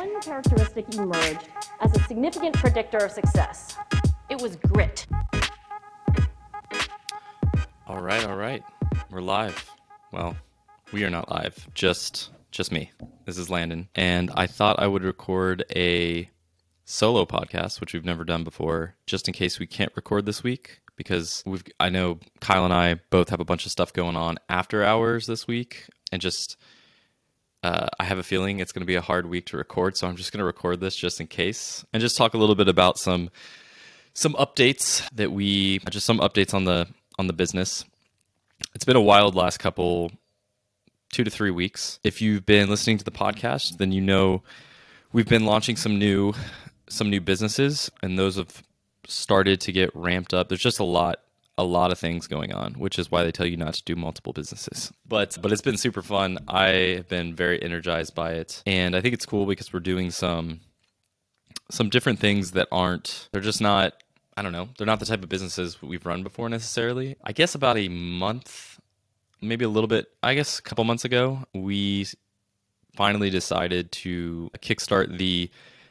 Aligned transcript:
one 0.00 0.20
characteristic 0.22 0.94
emerged 0.94 1.48
as 1.80 1.94
a 1.94 2.02
significant 2.04 2.54
predictor 2.56 2.96
of 2.98 3.10
success. 3.10 3.76
It 4.30 4.40
was 4.40 4.56
grit. 4.56 5.06
All 7.86 8.00
right, 8.00 8.24
all 8.24 8.36
right. 8.36 8.62
We're 9.10 9.20
live. 9.20 9.68
Well, 10.10 10.36
we 10.90 11.04
are 11.04 11.10
not 11.10 11.30
live. 11.30 11.68
Just 11.74 12.30
just 12.50 12.72
me. 12.72 12.92
This 13.26 13.36
is 13.36 13.50
Landon, 13.50 13.88
and 13.94 14.30
I 14.34 14.46
thought 14.46 14.80
I 14.80 14.86
would 14.86 15.04
record 15.04 15.64
a 15.76 16.30
solo 16.86 17.26
podcast, 17.26 17.78
which 17.78 17.92
we've 17.92 18.04
never 18.04 18.24
done 18.24 18.42
before, 18.42 18.94
just 19.06 19.28
in 19.28 19.34
case 19.34 19.58
we 19.58 19.66
can't 19.66 19.92
record 19.94 20.24
this 20.24 20.42
week 20.42 20.80
because 20.96 21.42
we've 21.44 21.62
I 21.78 21.90
know 21.90 22.20
Kyle 22.40 22.64
and 22.64 22.72
I 22.72 22.94
both 23.10 23.28
have 23.28 23.40
a 23.40 23.44
bunch 23.44 23.66
of 23.66 23.72
stuff 23.72 23.92
going 23.92 24.16
on 24.16 24.38
after 24.48 24.82
hours 24.82 25.26
this 25.26 25.46
week 25.46 25.88
and 26.10 26.22
just 26.22 26.56
uh, 27.62 27.88
I 27.98 28.04
have 28.04 28.18
a 28.18 28.22
feeling 28.22 28.58
it's 28.58 28.72
going 28.72 28.82
to 28.82 28.86
be 28.86 28.94
a 28.94 29.00
hard 29.00 29.26
week 29.26 29.46
to 29.46 29.56
record, 29.56 29.96
so 29.96 30.08
I'm 30.08 30.16
just 30.16 30.32
going 30.32 30.38
to 30.38 30.44
record 30.44 30.80
this 30.80 30.96
just 30.96 31.20
in 31.20 31.26
case 31.26 31.84
and 31.92 32.00
just 32.00 32.16
talk 32.16 32.34
a 32.34 32.38
little 32.38 32.54
bit 32.54 32.68
about 32.68 32.98
some 32.98 33.30
some 34.14 34.32
updates 34.34 35.08
that 35.12 35.30
we 35.30 35.78
just 35.90 36.06
some 36.06 36.18
updates 36.18 36.54
on 36.54 36.64
the 36.64 36.88
on 37.18 37.26
the 37.26 37.32
business. 37.32 37.84
It's 38.74 38.84
been 38.84 38.96
a 38.96 39.00
wild 39.00 39.34
last 39.34 39.58
couple 39.58 40.10
two 41.12 41.24
to 41.24 41.30
three 41.30 41.50
weeks. 41.50 41.98
If 42.02 42.22
you've 42.22 42.46
been 42.46 42.70
listening 42.70 42.98
to 42.98 43.04
the 43.04 43.10
podcast, 43.10 43.78
then 43.78 43.92
you 43.92 44.00
know 44.00 44.42
we've 45.12 45.28
been 45.28 45.44
launching 45.44 45.76
some 45.76 45.98
new 45.98 46.32
some 46.88 47.10
new 47.10 47.20
businesses, 47.20 47.90
and 48.02 48.18
those 48.18 48.36
have 48.36 48.62
started 49.06 49.60
to 49.62 49.72
get 49.72 49.94
ramped 49.94 50.32
up. 50.32 50.48
There's 50.48 50.62
just 50.62 50.78
a 50.78 50.84
lot 50.84 51.20
a 51.60 51.62
lot 51.62 51.92
of 51.92 51.98
things 51.98 52.26
going 52.26 52.52
on, 52.52 52.74
which 52.74 52.98
is 52.98 53.10
why 53.10 53.22
they 53.22 53.30
tell 53.30 53.46
you 53.46 53.56
not 53.56 53.74
to 53.74 53.84
do 53.84 53.94
multiple 53.94 54.32
businesses. 54.32 54.92
But 55.06 55.36
but 55.40 55.52
it's 55.52 55.62
been 55.62 55.76
super 55.76 56.02
fun. 56.02 56.38
I 56.48 56.68
have 56.96 57.08
been 57.08 57.34
very 57.34 57.62
energized 57.62 58.14
by 58.14 58.32
it, 58.32 58.62
and 58.66 58.96
I 58.96 59.00
think 59.00 59.14
it's 59.14 59.26
cool 59.26 59.46
because 59.46 59.72
we're 59.72 59.80
doing 59.80 60.10
some 60.10 60.60
some 61.70 61.88
different 61.90 62.18
things 62.18 62.52
that 62.52 62.68
aren't. 62.72 63.28
They're 63.32 63.42
just 63.42 63.60
not. 63.60 64.02
I 64.36 64.42
don't 64.42 64.52
know. 64.52 64.70
They're 64.78 64.86
not 64.86 65.00
the 65.00 65.06
type 65.06 65.22
of 65.22 65.28
businesses 65.28 65.82
we've 65.82 66.06
run 66.06 66.22
before 66.22 66.48
necessarily. 66.48 67.16
I 67.22 67.32
guess 67.32 67.54
about 67.54 67.76
a 67.76 67.88
month, 67.88 68.80
maybe 69.42 69.64
a 69.64 69.68
little 69.68 69.88
bit. 69.88 70.06
I 70.22 70.34
guess 70.34 70.58
a 70.58 70.62
couple 70.62 70.84
months 70.84 71.04
ago, 71.04 71.44
we 71.52 72.06
finally 72.94 73.28
decided 73.28 73.92
to 73.92 74.50
kickstart 74.58 75.18
the 75.18 75.50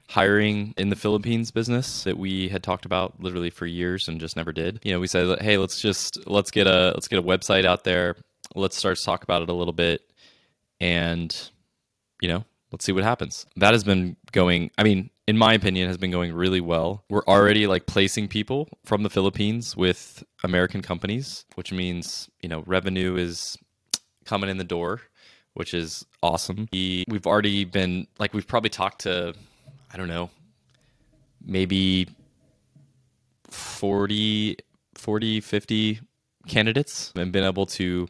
hiring 0.09 0.73
in 0.75 0.89
the 0.89 0.95
Philippines 0.95 1.51
business 1.51 2.03
that 2.03 2.17
we 2.17 2.49
had 2.49 2.63
talked 2.63 2.83
about 2.83 3.21
literally 3.21 3.51
for 3.51 3.67
years 3.67 4.07
and 4.07 4.19
just 4.19 4.35
never 4.35 4.51
did. 4.51 4.79
You 4.83 4.91
know, 4.91 4.99
we 4.99 5.05
said, 5.05 5.39
"Hey, 5.39 5.57
let's 5.57 5.79
just 5.79 6.27
let's 6.27 6.49
get 6.49 6.65
a 6.65 6.91
let's 6.95 7.07
get 7.07 7.19
a 7.19 7.23
website 7.23 7.63
out 7.63 7.83
there. 7.83 8.15
Let's 8.55 8.75
start 8.75 8.97
to 8.97 9.05
talk 9.05 9.23
about 9.23 9.43
it 9.43 9.49
a 9.49 9.53
little 9.53 9.73
bit 9.73 10.01
and 10.81 11.35
you 12.21 12.27
know, 12.27 12.43
let's 12.71 12.85
see 12.85 12.91
what 12.91 13.03
happens." 13.03 13.45
That 13.55 13.73
has 13.73 13.83
been 13.83 14.17
going, 14.31 14.71
I 14.79 14.83
mean, 14.83 15.11
in 15.27 15.37
my 15.37 15.53
opinion 15.53 15.87
has 15.87 15.97
been 15.97 16.11
going 16.11 16.33
really 16.33 16.61
well. 16.61 17.03
We're 17.09 17.25
already 17.25 17.67
like 17.67 17.85
placing 17.85 18.29
people 18.29 18.67
from 18.85 19.03
the 19.03 19.11
Philippines 19.11 19.77
with 19.77 20.23
American 20.43 20.81
companies, 20.81 21.45
which 21.53 21.71
means, 21.71 22.29
you 22.41 22.49
know, 22.49 22.63
revenue 22.65 23.15
is 23.15 23.57
coming 24.25 24.49
in 24.49 24.57
the 24.57 24.63
door 24.63 25.01
which 25.55 25.73
is 25.73 26.05
awesome. 26.23 26.69
We, 26.71 27.03
we've 27.09 27.25
already 27.27 27.65
been 27.65 28.07
like 28.17 28.33
we've 28.33 28.47
probably 28.47 28.69
talked 28.69 29.01
to 29.01 29.33
I 29.91 29.97
don't 29.97 30.07
know, 30.07 30.29
maybe 31.43 32.07
40, 33.49 34.57
40, 34.95 35.41
50 35.41 35.99
candidates 36.47 37.11
and 37.15 37.31
been 37.31 37.43
able 37.43 37.65
to 37.65 38.07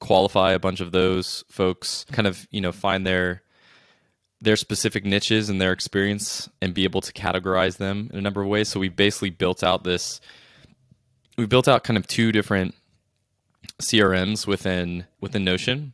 qualify 0.00 0.52
a 0.52 0.58
bunch 0.58 0.80
of 0.80 0.92
those 0.92 1.44
folks, 1.50 2.04
kind 2.12 2.26
of, 2.26 2.46
you 2.50 2.60
know, 2.60 2.72
find 2.72 3.06
their 3.06 3.42
their 4.40 4.56
specific 4.56 5.04
niches 5.04 5.50
and 5.50 5.60
their 5.60 5.72
experience 5.72 6.48
and 6.62 6.72
be 6.72 6.84
able 6.84 7.00
to 7.00 7.12
categorize 7.12 7.78
them 7.78 8.08
in 8.12 8.18
a 8.18 8.22
number 8.22 8.40
of 8.40 8.46
ways. 8.46 8.68
So 8.68 8.78
we 8.78 8.88
basically 8.88 9.30
built 9.30 9.64
out 9.64 9.82
this 9.82 10.20
we 11.36 11.46
built 11.46 11.68
out 11.68 11.84
kind 11.84 11.96
of 11.96 12.06
two 12.06 12.32
different 12.32 12.74
CRMs 13.80 14.46
within 14.46 15.06
within 15.20 15.44
Notion. 15.44 15.92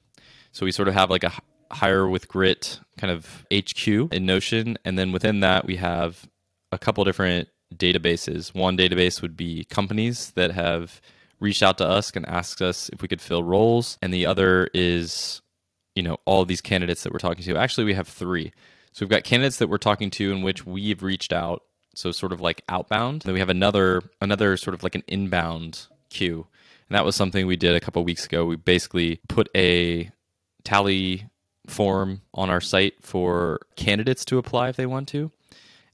So 0.52 0.64
we 0.64 0.72
sort 0.72 0.88
of 0.88 0.94
have 0.94 1.10
like 1.10 1.24
a 1.24 1.32
hire 1.70 2.08
with 2.08 2.28
grit 2.28 2.80
kind 2.98 3.10
of 3.10 3.46
HQ 3.52 3.86
in 3.86 4.26
Notion. 4.26 4.78
And 4.84 4.98
then 4.98 5.12
within 5.12 5.40
that, 5.40 5.66
we 5.66 5.76
have 5.76 6.28
a 6.72 6.78
couple 6.78 7.04
different 7.04 7.48
databases. 7.74 8.54
One 8.54 8.76
database 8.76 9.22
would 9.22 9.36
be 9.36 9.64
companies 9.64 10.32
that 10.32 10.52
have 10.52 11.00
reached 11.40 11.62
out 11.62 11.78
to 11.78 11.86
us 11.86 12.12
and 12.14 12.26
asked 12.26 12.62
us 12.62 12.88
if 12.92 13.02
we 13.02 13.08
could 13.08 13.20
fill 13.20 13.42
roles. 13.42 13.98
And 14.00 14.12
the 14.12 14.26
other 14.26 14.68
is, 14.72 15.42
you 15.94 16.02
know, 16.02 16.18
all 16.24 16.44
these 16.44 16.60
candidates 16.60 17.02
that 17.02 17.12
we're 17.12 17.18
talking 17.18 17.44
to. 17.44 17.56
Actually, 17.56 17.84
we 17.84 17.94
have 17.94 18.08
three. 18.08 18.52
So 18.92 19.04
we've 19.04 19.10
got 19.10 19.24
candidates 19.24 19.58
that 19.58 19.68
we're 19.68 19.78
talking 19.78 20.10
to 20.10 20.32
in 20.32 20.42
which 20.42 20.64
we've 20.64 21.02
reached 21.02 21.32
out. 21.32 21.62
So 21.96 22.10
sort 22.10 22.32
of 22.32 22.40
like 22.40 22.62
outbound. 22.68 23.22
Then 23.22 23.34
we 23.34 23.40
have 23.40 23.50
another 23.50 24.02
another 24.20 24.56
sort 24.56 24.74
of 24.74 24.82
like 24.82 24.96
an 24.96 25.04
inbound 25.06 25.86
queue. 26.10 26.46
And 26.88 26.96
that 26.96 27.04
was 27.04 27.16
something 27.16 27.46
we 27.46 27.56
did 27.56 27.74
a 27.74 27.80
couple 27.80 28.02
weeks 28.04 28.26
ago. 28.26 28.44
We 28.44 28.56
basically 28.56 29.20
put 29.28 29.48
a 29.56 30.10
tally 30.64 31.28
form 31.66 32.22
on 32.32 32.50
our 32.50 32.60
site 32.60 32.94
for 33.00 33.60
candidates 33.76 34.24
to 34.26 34.38
apply 34.38 34.68
if 34.68 34.76
they 34.76 34.86
want 34.86 35.08
to. 35.08 35.30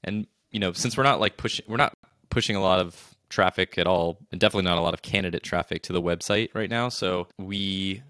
And 0.03 0.27
you 0.51 0.59
know, 0.59 0.73
since 0.73 0.97
we're 0.97 1.03
not 1.03 1.19
like 1.19 1.37
pushing, 1.37 1.65
we're 1.67 1.77
not 1.77 1.97
pushing 2.29 2.55
a 2.55 2.61
lot 2.61 2.79
of 2.79 3.15
traffic 3.29 3.77
at 3.77 3.87
all, 3.87 4.17
and 4.31 4.41
definitely 4.41 4.69
not 4.69 4.77
a 4.77 4.81
lot 4.81 4.93
of 4.93 5.01
candidate 5.01 5.43
traffic 5.43 5.83
to 5.83 5.93
the 5.93 6.01
website 6.01 6.49
right 6.53 6.69
now. 6.69 6.89
So 6.89 7.27
we 7.37 8.03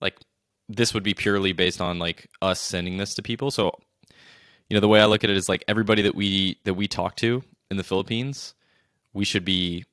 like 0.00 0.16
this 0.68 0.94
would 0.94 1.02
be 1.02 1.14
purely 1.14 1.52
based 1.52 1.80
on 1.80 1.98
like 1.98 2.28
us 2.40 2.60
sending 2.60 2.98
this 2.98 3.14
to 3.14 3.22
people. 3.22 3.50
So 3.50 3.78
you 4.68 4.76
know, 4.76 4.80
the 4.80 4.88
way 4.88 5.00
I 5.00 5.06
look 5.06 5.24
at 5.24 5.30
it 5.30 5.36
is 5.36 5.48
like 5.48 5.64
everybody 5.68 6.02
that 6.02 6.14
we 6.14 6.58
that 6.64 6.74
we 6.74 6.88
talk 6.88 7.16
to 7.16 7.42
in 7.70 7.76
the 7.76 7.84
Philippines, 7.84 8.54
we 9.12 9.24
should 9.24 9.44
be 9.44 9.84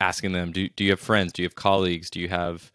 asking 0.00 0.32
them, 0.32 0.52
do 0.52 0.68
do 0.68 0.84
you 0.84 0.90
have 0.90 1.00
friends? 1.00 1.32
Do 1.32 1.42
you 1.42 1.48
have 1.48 1.54
colleagues? 1.54 2.10
Do 2.10 2.20
you 2.20 2.28
have 2.28 2.70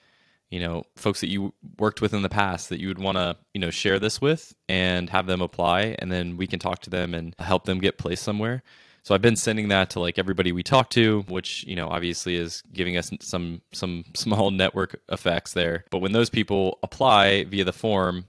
you 0.50 0.60
know 0.60 0.84
folks 0.96 1.22
that 1.22 1.30
you 1.30 1.54
worked 1.78 2.02
with 2.02 2.14
in 2.14 2.22
the 2.22 2.30
past 2.30 2.70
that 2.70 2.80
you 2.80 2.88
would 2.88 3.00
want 3.00 3.18
to 3.18 3.38
you 3.54 3.62
know 3.62 3.70
share 3.70 4.00
this 4.00 4.20
with 4.20 4.54
and 4.68 5.10
have 5.10 5.28
them 5.28 5.42
apply 5.42 5.96
and 6.00 6.12
then 6.12 6.38
we 6.38 6.48
can 6.48 6.60
talk 6.60 6.80
to 6.82 6.90
them 6.90 7.14
and 7.14 7.36
help 7.40 7.66
them 7.66 7.80
get 7.80 7.98
placed 7.98 8.24
somewhere. 8.24 8.64
So 9.04 9.16
i've 9.16 9.22
been 9.22 9.36
sending 9.36 9.70
that 9.70 9.92
to 9.92 10.00
like 10.00 10.20
everybody 10.20 10.52
we 10.52 10.62
talk 10.62 10.90
to 10.92 11.22
which 11.30 11.64
you 11.64 11.76
know 11.76 11.88
obviously 11.88 12.36
is 12.36 12.62
giving 12.74 12.98
us 12.98 13.12
some 13.22 13.62
some 13.72 14.04
small 14.16 14.52
network 14.52 15.00
effects 15.10 15.54
there. 15.54 15.86
But 15.90 16.00
when 16.00 16.12
those 16.12 16.30
people 16.30 16.80
apply 16.84 17.46
via 17.46 17.64
the 17.64 17.74
form 17.74 18.26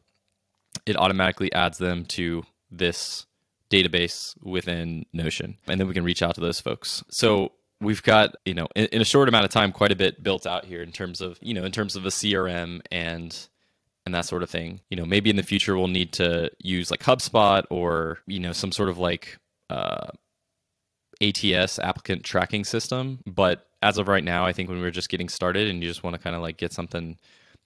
it 0.87 0.97
automatically 0.97 1.53
adds 1.53 1.79
them 1.79 2.05
to 2.07 2.45
this 2.71 3.27
database 3.71 4.35
within 4.43 5.07
notion 5.13 5.57
and 5.67 5.81
then 5.81 5.89
we 5.89 5.95
can 5.95 6.05
reach 6.05 6.23
out 6.23 6.35
to 6.35 6.41
those 6.41 6.61
folks. 6.61 7.03
So 7.11 7.53
we've 7.81 8.03
got 8.03 8.35
you 8.45 8.55
know 8.55 8.69
in, 8.77 8.87
in, 8.87 9.01
a 9.01 9.05
short 9.05 9.29
amount 9.29 9.45
of 9.45 9.51
time 9.51 9.73
quite 9.73 9.93
a 9.93 9.97
bit 9.97 10.23
built 10.23 10.47
out 10.47 10.65
here 10.65 10.83
in 10.83 10.93
terms 10.93 11.21
of 11.21 11.39
you 11.41 11.55
know 11.55 11.65
in 11.65 11.73
terms 11.73 11.97
of 11.97 12.05
a 12.05 12.09
crm 12.09 12.81
and 12.91 13.49
and 14.07 14.15
that 14.15 14.25
sort 14.25 14.43
of 14.43 14.51
thing. 14.51 14.81
You 14.91 14.97
know 14.97 15.07
maybe 15.07 15.31
in 15.31 15.37
the 15.37 15.43
future 15.43 15.77
we'll 15.77 15.89
need 15.89 16.13
to 16.15 16.51
use 16.59 16.91
like 16.91 17.01
hubspot 17.01 17.65
or 17.71 18.19
you 18.27 18.41
know 18.41 18.53
some 18.53 18.73
sort 18.73 18.89
of 18.89 18.99
like 18.99 19.39
uh, 19.69 20.09
ats 21.21 21.79
applicant 21.79 22.25
tracking 22.25 22.65
system. 22.65 23.21
But 23.27 23.67
as 23.83 23.97
of 23.97 24.09
right 24.09 24.25
now 24.25 24.45
i 24.45 24.53
think 24.53 24.69
when 24.69 24.79
we're 24.79 24.91
just 24.91 25.09
getting 25.09 25.31
started 25.31 25.67
and 25.67 25.83
you 25.83 25.89
just 25.89 26.03
want 26.03 26.15
to 26.15 26.21
kind 26.21 26.37
of 26.37 26.43
like 26.43 26.59
get 26.59 26.71
something 26.71 27.17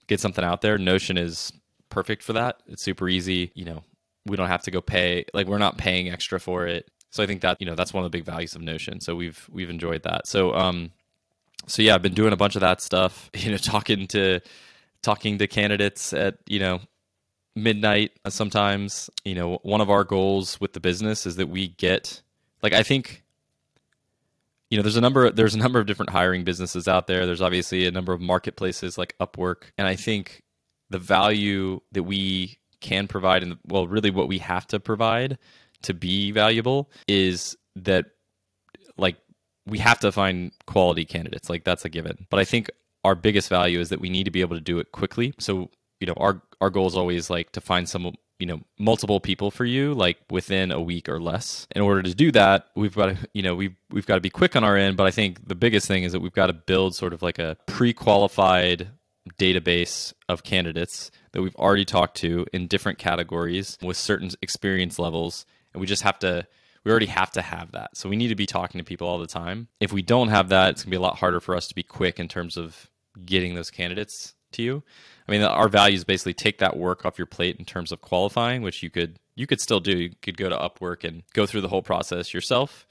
get 0.07 0.21
something 0.21 0.45
out 0.45 0.61
there 0.61 0.79
notion 0.79 1.19
is 1.19 1.53
perfect 1.91 2.23
for 2.23 2.35
that. 2.35 2.63
It's 2.69 2.83
super 2.83 3.09
easy. 3.09 3.51
You 3.55 3.65
know 3.65 3.85
we 4.27 4.37
don't 4.37 4.49
have 4.49 4.63
to 4.63 4.71
go 4.71 4.81
pay 4.81 5.25
like 5.35 5.47
we're 5.47 5.59
not 5.59 5.77
paying 5.79 6.09
extra 6.09 6.41
for 6.41 6.67
it 6.67 6.89
so 7.15 7.23
I 7.23 7.27
think 7.27 7.43
that 7.43 7.59
you 7.61 7.67
know 7.67 7.77
that's 7.77 7.95
one 7.95 8.05
of 8.05 8.11
the 8.11 8.19
big 8.19 8.27
values 8.27 8.57
of 8.57 8.61
Notion. 8.61 9.01
So 9.01 9.15
we've 9.15 9.49
we've 9.53 9.71
enjoyed 9.71 10.03
that. 10.03 10.27
So 10.27 10.53
um, 10.53 10.91
so 11.69 11.81
yeah, 11.81 11.95
I've 11.95 12.03
been 12.03 12.13
doing 12.13 12.33
a 12.33 12.37
bunch 12.37 12.57
of 12.57 12.61
that 12.63 12.81
stuff. 12.81 13.31
You 13.37 13.53
know, 13.53 13.57
talking 13.57 14.09
to 14.09 14.41
talking 15.01 15.39
to 15.39 15.47
candidates 15.47 16.13
at 16.13 16.39
you 16.49 16.59
know 16.59 16.81
midnight 17.55 18.11
sometimes. 18.29 19.11
You 19.25 19.37
know, 19.37 19.61
one 19.63 19.81
of 19.81 19.91
our 19.91 20.03
goals 20.03 20.61
with 20.61 20.73
the 20.73 20.81
business 20.81 21.25
is 21.25 21.37
that 21.37 21.47
we 21.47 21.69
get 21.69 22.21
like 22.65 22.73
I 22.73 22.83
think 22.83 23.23
you 24.71 24.77
know 24.77 24.83
there's 24.83 24.97
a 24.97 25.01
number 25.01 25.31
there's 25.31 25.55
a 25.55 25.59
number 25.59 25.79
of 25.79 25.87
different 25.87 26.11
hiring 26.11 26.43
businesses 26.43 26.89
out 26.89 27.07
there 27.07 27.27
there's 27.27 27.43
obviously 27.43 27.87
a 27.87 27.93
number 27.93 28.13
of 28.13 28.21
marketplaces 28.21 28.99
like 28.99 29.15
upwork 29.21 29.71
and 29.79 29.87
i 29.87 29.95
think 29.95 30.43
the 30.91 30.99
value 30.99 31.81
that 31.93 32.03
we 32.03 32.59
can 32.81 33.07
provide 33.07 33.43
and 33.45 33.57
well 33.69 33.87
really 33.87 34.11
what 34.11 34.27
we 34.27 34.39
have 34.39 34.67
to 34.67 34.81
provide 34.81 35.39
to 35.83 35.95
be 35.95 36.31
valuable 36.31 36.91
is 37.09 37.57
that 37.77 38.07
like 38.97 39.17
we 39.67 39.79
have 39.79 39.99
to 40.01 40.13
find 40.13 40.53
quality 40.67 41.05
candidates. 41.05 41.49
Like 41.49 41.65
that's 41.65 41.85
a 41.85 41.89
given. 41.89 42.27
But 42.31 42.41
i 42.41 42.45
think 42.45 42.71
our 43.05 43.15
biggest 43.15 43.51
value 43.51 43.81
is 43.81 43.91
that 43.91 44.01
we 44.01 44.09
need 44.09 44.25
to 44.25 44.31
be 44.31 44.41
able 44.41 44.57
to 44.57 44.63
do 44.63 44.79
it 44.79 44.93
quickly. 44.93 45.35
So 45.39 45.71
you 46.01 46.07
know 46.07 46.15
our 46.17 46.43
our 46.61 46.71
goal 46.71 46.87
is 46.87 46.97
always 46.97 47.31
like 47.31 47.53
to 47.53 47.61
find 47.61 47.89
some 47.89 48.15
you 48.39 48.47
know 48.47 48.61
multiple 48.79 49.21
people 49.21 49.51
for 49.51 49.65
you 49.65 49.95
like 49.95 50.19
within 50.31 50.73
a 50.73 50.81
week 50.81 51.09
or 51.09 51.21
less. 51.21 51.67
In 51.75 51.83
order 51.83 52.03
to 52.03 52.15
do 52.15 52.33
that 52.33 52.69
we've 52.75 52.95
got 52.95 53.07
to 53.07 53.19
you 53.33 53.43
know 53.43 53.55
we've 53.55 53.77
we've 53.91 54.07
got 54.07 54.17
to 54.17 54.21
be 54.21 54.31
quick 54.31 54.57
on 54.57 54.65
our 54.65 54.77
end. 54.77 54.97
But 54.97 55.07
i 55.07 55.11
think 55.11 55.47
the 55.47 55.55
biggest 55.55 55.87
thing 55.87 56.03
is 56.05 56.13
that 56.13 56.21
we've 56.21 56.33
got 56.33 56.47
to 56.47 56.53
build 56.53 56.95
sort 56.95 57.13
of 57.13 57.23
like 57.23 57.39
a 57.39 57.57
pre-qualified 57.67 58.89
database 59.39 60.13
of 60.29 60.43
candidates 60.43 61.11
that 61.33 61.43
we've 61.43 61.57
already 61.57 61.85
talked 61.85 62.17
to 62.19 62.47
in 62.53 62.67
different 62.67 62.99
categories 62.99 63.79
with 63.83 63.97
certain 63.97 64.31
experience 64.43 64.99
levels 64.99 65.47
and 65.75 65.81
we 65.81 65.87
just 65.87 66.03
have 66.03 66.19
to 66.21 66.47
we 66.85 66.91
already 66.91 67.07
have 67.07 67.31
to 67.33 67.41
have 67.41 67.73
that. 67.73 67.97
So 67.97 68.11
we 68.11 68.17
need 68.17 68.29
to 68.29 68.35
be 68.35 68.45
talking 68.45 68.79
to 68.79 68.85
people 68.85 69.09
all 69.09 69.19
the 69.19 69.27
time. 69.27 69.69
If 69.81 69.93
we 69.93 70.03
don't 70.03 70.29
have 70.29 70.49
that 70.51 70.71
it's 70.71 70.83
going 70.83 70.91
to 70.91 70.97
be 70.97 70.97
a 70.97 71.01
lot 71.01 71.19
harder 71.19 71.41
for 71.41 71.57
us 71.57 71.69
to 71.69 71.75
be 71.75 71.83
quick 71.83 72.19
in 72.19 72.29
terms 72.29 72.57
of 72.57 72.91
getting 73.25 73.55
those 73.55 73.71
candidates 73.71 74.35
to 74.53 74.63
you. 74.63 74.83
I 75.29 75.33
mean 75.33 75.43
our 75.43 75.69
values 75.69 76.05
basically 76.05 76.35
take 76.35 76.59
that 76.59 76.77
work 76.77 77.05
off 77.05 77.19
your 77.19 77.27
plate 77.27 77.57
in 77.59 77.65
terms 77.65 77.93
of 77.93 78.01
qualifying 78.01 78.63
which 78.63 78.83
you 78.83 78.91
could 78.91 79.19
you 79.35 79.47
could 79.47 79.61
still 79.61 79.81
do. 79.81 79.99
You 79.99 80.11
could 80.23 80.37
go 80.37 80.49
to 80.49 80.57
upwork 80.57 81.05
and 81.05 81.23
go 81.35 81.47
through 81.47 81.63
the 81.63 81.69
whole 81.69 81.83
process 81.83 82.33
yourself 82.33 82.87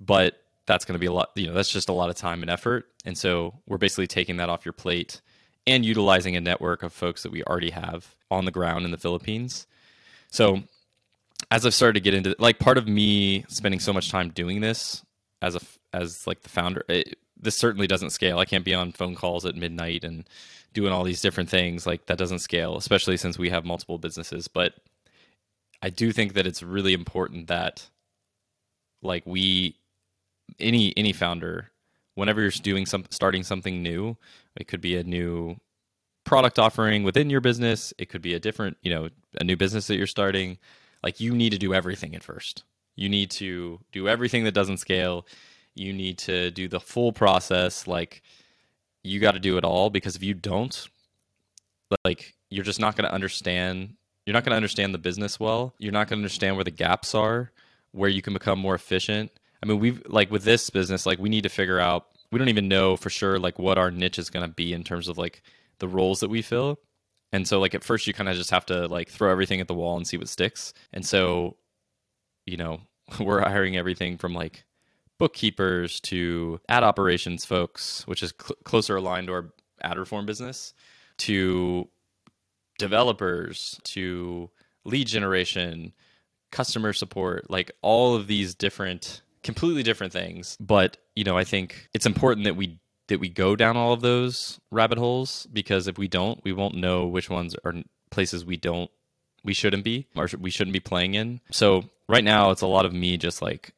but 0.00 0.42
that's 0.66 0.84
going 0.84 0.94
to 0.94 0.98
be 1.00 1.06
a 1.06 1.12
lot 1.12 1.30
you 1.34 1.46
know 1.46 1.54
that's 1.54 1.70
just 1.72 1.88
a 1.88 1.92
lot 1.92 2.10
of 2.10 2.16
time 2.16 2.42
and 2.42 2.50
effort. 2.50 2.86
And 3.04 3.16
so 3.16 3.54
we're 3.66 3.78
basically 3.78 4.06
taking 4.06 4.36
that 4.36 4.50
off 4.50 4.66
your 4.66 4.72
plate 4.74 5.20
and 5.66 5.84
utilizing 5.84 6.36
a 6.36 6.40
network 6.40 6.82
of 6.82 6.92
folks 6.92 7.22
that 7.22 7.32
we 7.32 7.42
already 7.44 7.70
have 7.70 8.14
on 8.30 8.44
the 8.44 8.50
ground 8.50 8.84
in 8.84 8.90
the 8.90 8.98
philippines. 8.98 9.66
So 10.30 10.62
as 11.50 11.64
i've 11.64 11.74
started 11.74 11.94
to 11.94 12.00
get 12.00 12.14
into 12.14 12.34
like 12.38 12.58
part 12.58 12.78
of 12.78 12.86
me 12.86 13.44
spending 13.48 13.80
so 13.80 13.92
much 13.92 14.10
time 14.10 14.30
doing 14.30 14.60
this 14.60 15.04
as 15.42 15.54
a 15.54 15.60
as 15.92 16.26
like 16.26 16.42
the 16.42 16.48
founder 16.48 16.84
it, 16.88 17.16
this 17.40 17.56
certainly 17.56 17.86
doesn't 17.86 18.10
scale. 18.10 18.38
I 18.38 18.44
can't 18.44 18.64
be 18.64 18.74
on 18.74 18.92
phone 18.92 19.14
calls 19.14 19.46
at 19.46 19.54
midnight 19.54 20.04
and 20.04 20.28
doing 20.72 20.92
all 20.92 21.04
these 21.04 21.22
different 21.22 21.48
things. 21.48 21.86
Like 21.86 22.06
that 22.06 22.18
doesn't 22.18 22.40
scale 22.40 22.76
especially 22.76 23.16
since 23.16 23.38
we 23.38 23.50
have 23.50 23.64
multiple 23.64 23.98
businesses. 23.98 24.48
But 24.48 24.74
i 25.80 25.90
do 25.90 26.10
think 26.10 26.34
that 26.34 26.46
it's 26.46 26.60
really 26.62 26.92
important 26.92 27.46
that 27.46 27.88
like 29.00 29.24
we 29.24 29.76
any 30.58 30.92
any 30.96 31.12
founder 31.12 31.70
whenever 32.16 32.40
you're 32.40 32.50
doing 32.50 32.84
some 32.84 33.04
starting 33.10 33.44
something 33.44 33.80
new 33.80 34.16
it 34.56 34.66
could 34.66 34.80
be 34.80 34.96
a 34.96 35.04
new 35.04 35.56
product 36.24 36.58
offering 36.58 37.04
within 37.04 37.30
your 37.30 37.40
business. 37.40 37.94
It 37.96 38.08
could 38.08 38.22
be 38.22 38.34
a 38.34 38.40
different 38.40 38.76
you 38.82 38.90
know 38.90 39.08
a 39.40 39.44
new 39.44 39.56
business 39.56 39.86
that 39.86 39.96
you're 39.96 40.06
starting 40.06 40.58
like 41.02 41.20
you 41.20 41.34
need 41.34 41.50
to 41.50 41.58
do 41.58 41.74
everything 41.74 42.14
at 42.14 42.22
first 42.22 42.64
you 42.96 43.08
need 43.08 43.30
to 43.30 43.80
do 43.92 44.08
everything 44.08 44.44
that 44.44 44.54
doesn't 44.54 44.78
scale 44.78 45.26
you 45.74 45.92
need 45.92 46.18
to 46.18 46.50
do 46.50 46.68
the 46.68 46.80
full 46.80 47.12
process 47.12 47.86
like 47.86 48.22
you 49.02 49.20
got 49.20 49.32
to 49.32 49.38
do 49.38 49.56
it 49.56 49.64
all 49.64 49.90
because 49.90 50.16
if 50.16 50.22
you 50.22 50.34
don't 50.34 50.88
like 52.04 52.34
you're 52.50 52.64
just 52.64 52.80
not 52.80 52.96
going 52.96 53.08
to 53.08 53.14
understand 53.14 53.94
you're 54.26 54.34
not 54.34 54.44
going 54.44 54.50
to 54.50 54.56
understand 54.56 54.92
the 54.92 54.98
business 54.98 55.38
well 55.38 55.74
you're 55.78 55.92
not 55.92 56.08
going 56.08 56.18
to 56.18 56.22
understand 56.22 56.56
where 56.56 56.64
the 56.64 56.70
gaps 56.70 57.14
are 57.14 57.52
where 57.92 58.10
you 58.10 58.20
can 58.20 58.32
become 58.32 58.58
more 58.58 58.74
efficient 58.74 59.30
I 59.62 59.66
mean, 59.66 59.80
we've 59.80 60.02
like 60.06 60.30
with 60.30 60.44
this 60.44 60.70
business, 60.70 61.06
like 61.06 61.18
we 61.18 61.28
need 61.28 61.42
to 61.42 61.48
figure 61.48 61.80
out. 61.80 62.06
We 62.30 62.38
don't 62.38 62.48
even 62.48 62.68
know 62.68 62.96
for 62.96 63.08
sure 63.08 63.38
like 63.38 63.58
what 63.58 63.78
our 63.78 63.90
niche 63.90 64.18
is 64.18 64.30
going 64.30 64.46
to 64.46 64.52
be 64.52 64.72
in 64.72 64.84
terms 64.84 65.08
of 65.08 65.16
like 65.16 65.42
the 65.78 65.88
roles 65.88 66.20
that 66.20 66.28
we 66.28 66.42
fill. 66.42 66.78
And 67.32 67.46
so 67.46 67.60
like 67.60 67.74
at 67.74 67.84
first 67.84 68.06
you 68.06 68.14
kind 68.14 68.28
of 68.28 68.36
just 68.36 68.50
have 68.50 68.66
to 68.66 68.86
like 68.88 69.08
throw 69.08 69.30
everything 69.30 69.60
at 69.60 69.68
the 69.68 69.74
wall 69.74 69.96
and 69.96 70.06
see 70.06 70.16
what 70.16 70.28
sticks. 70.28 70.72
And 70.92 71.04
so, 71.04 71.56
you 72.46 72.56
know, 72.56 72.80
we're 73.20 73.40
hiring 73.40 73.76
everything 73.76 74.16
from 74.16 74.34
like 74.34 74.64
bookkeepers 75.18 76.00
to 76.00 76.60
ad 76.68 76.84
operations 76.84 77.44
folks, 77.44 78.06
which 78.06 78.22
is 78.22 78.32
cl- 78.40 78.56
closer 78.64 78.96
aligned 78.96 79.26
to 79.26 79.32
our 79.32 79.52
ad 79.82 79.98
reform 79.98 80.26
business, 80.26 80.74
to 81.18 81.88
developers, 82.78 83.80
to 83.84 84.50
lead 84.84 85.06
generation, 85.06 85.92
customer 86.50 86.92
support, 86.92 87.50
like 87.50 87.70
all 87.82 88.14
of 88.14 88.26
these 88.26 88.54
different 88.54 89.22
completely 89.42 89.82
different 89.82 90.12
things. 90.12 90.56
But 90.60 90.96
you 91.14 91.24
know, 91.24 91.36
I 91.36 91.44
think 91.44 91.88
it's 91.94 92.06
important 92.06 92.44
that 92.44 92.56
we 92.56 92.78
that 93.08 93.20
we 93.20 93.28
go 93.28 93.56
down 93.56 93.76
all 93.76 93.92
of 93.92 94.00
those 94.00 94.60
rabbit 94.70 94.98
holes 94.98 95.46
because 95.52 95.86
if 95.86 95.98
we 95.98 96.08
don't, 96.08 96.42
we 96.44 96.52
won't 96.52 96.74
know 96.74 97.06
which 97.06 97.28
ones 97.28 97.54
are 97.64 97.74
places 98.10 98.44
we 98.44 98.56
don't 98.56 98.90
we 99.44 99.54
shouldn't 99.54 99.84
be 99.84 100.06
or 100.16 100.28
we 100.38 100.50
shouldn't 100.50 100.72
be 100.72 100.80
playing 100.80 101.14
in. 101.14 101.40
So 101.50 101.90
right 102.08 102.24
now, 102.24 102.50
it's 102.50 102.62
a 102.62 102.66
lot 102.66 102.84
of 102.84 102.92
me 102.92 103.16
just 103.16 103.42
like, 103.42 103.72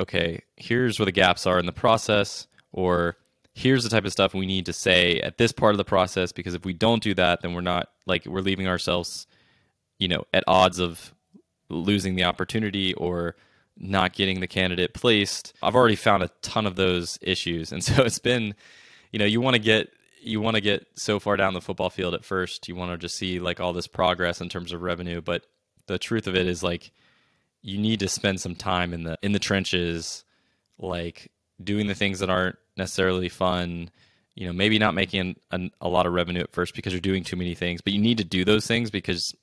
okay, 0.00 0.42
here's 0.56 0.98
where 0.98 1.06
the 1.06 1.12
gaps 1.12 1.46
are 1.46 1.58
in 1.58 1.66
the 1.66 1.72
process, 1.72 2.46
or 2.72 3.16
here's 3.54 3.84
the 3.84 3.90
type 3.90 4.04
of 4.04 4.12
stuff 4.12 4.34
we 4.34 4.46
need 4.46 4.66
to 4.66 4.72
say 4.72 5.20
at 5.20 5.38
this 5.38 5.52
part 5.52 5.74
of 5.74 5.78
the 5.78 5.84
process 5.84 6.32
because 6.32 6.54
if 6.54 6.64
we 6.64 6.72
don't 6.72 7.02
do 7.02 7.14
that, 7.14 7.42
then 7.42 7.54
we're 7.54 7.60
not 7.60 7.88
like 8.06 8.24
we're 8.26 8.40
leaving 8.40 8.66
ourselves, 8.66 9.26
you 9.98 10.08
know, 10.08 10.24
at 10.32 10.44
odds 10.46 10.78
of 10.78 11.14
losing 11.68 12.16
the 12.16 12.24
opportunity 12.24 12.94
or 12.94 13.36
not 13.76 14.12
getting 14.12 14.40
the 14.40 14.46
candidate 14.46 14.94
placed. 14.94 15.54
I've 15.62 15.74
already 15.74 15.96
found 15.96 16.22
a 16.22 16.30
ton 16.42 16.66
of 16.66 16.76
those 16.76 17.18
issues. 17.22 17.72
And 17.72 17.82
so 17.84 18.02
it's 18.02 18.18
been, 18.18 18.54
you 19.10 19.18
know, 19.18 19.24
you 19.24 19.40
want 19.40 19.54
to 19.54 19.62
get 19.62 19.90
you 20.24 20.40
want 20.40 20.54
to 20.54 20.60
get 20.60 20.86
so 20.94 21.18
far 21.18 21.36
down 21.36 21.52
the 21.52 21.60
football 21.60 21.90
field 21.90 22.14
at 22.14 22.24
first. 22.24 22.68
You 22.68 22.76
want 22.76 22.92
to 22.92 22.98
just 22.98 23.16
see 23.16 23.40
like 23.40 23.58
all 23.58 23.72
this 23.72 23.88
progress 23.88 24.40
in 24.40 24.48
terms 24.48 24.72
of 24.72 24.80
revenue, 24.80 25.20
but 25.20 25.44
the 25.86 25.98
truth 25.98 26.28
of 26.28 26.36
it 26.36 26.46
is 26.46 26.62
like 26.62 26.92
you 27.62 27.78
need 27.78 28.00
to 28.00 28.08
spend 28.08 28.40
some 28.40 28.54
time 28.54 28.92
in 28.92 29.04
the 29.04 29.18
in 29.22 29.32
the 29.32 29.38
trenches 29.38 30.24
like 30.78 31.30
doing 31.62 31.86
the 31.86 31.94
things 31.94 32.18
that 32.18 32.30
aren't 32.30 32.56
necessarily 32.76 33.28
fun 33.28 33.90
you 34.34 34.46
know 34.46 34.52
maybe 34.52 34.78
not 34.78 34.94
making 34.94 35.36
a, 35.50 35.70
a 35.80 35.88
lot 35.88 36.06
of 36.06 36.12
revenue 36.12 36.40
at 36.40 36.52
first 36.52 36.74
because 36.74 36.92
you're 36.92 37.00
doing 37.00 37.22
too 37.22 37.36
many 37.36 37.54
things 37.54 37.80
but 37.80 37.92
you 37.92 38.00
need 38.00 38.18
to 38.18 38.24
do 38.24 38.44
those 38.44 38.66
things 38.66 38.90
because 38.90 39.34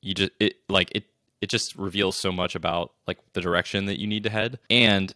you 0.00 0.14
just 0.14 0.30
it 0.40 0.54
like 0.68 0.90
it 0.94 1.04
it 1.40 1.50
just 1.50 1.76
reveals 1.76 2.16
so 2.16 2.32
much 2.32 2.54
about 2.54 2.92
like 3.06 3.18
the 3.32 3.40
direction 3.40 3.86
that 3.86 4.00
you 4.00 4.06
need 4.06 4.24
to 4.24 4.30
head. 4.30 4.58
And 4.70 5.14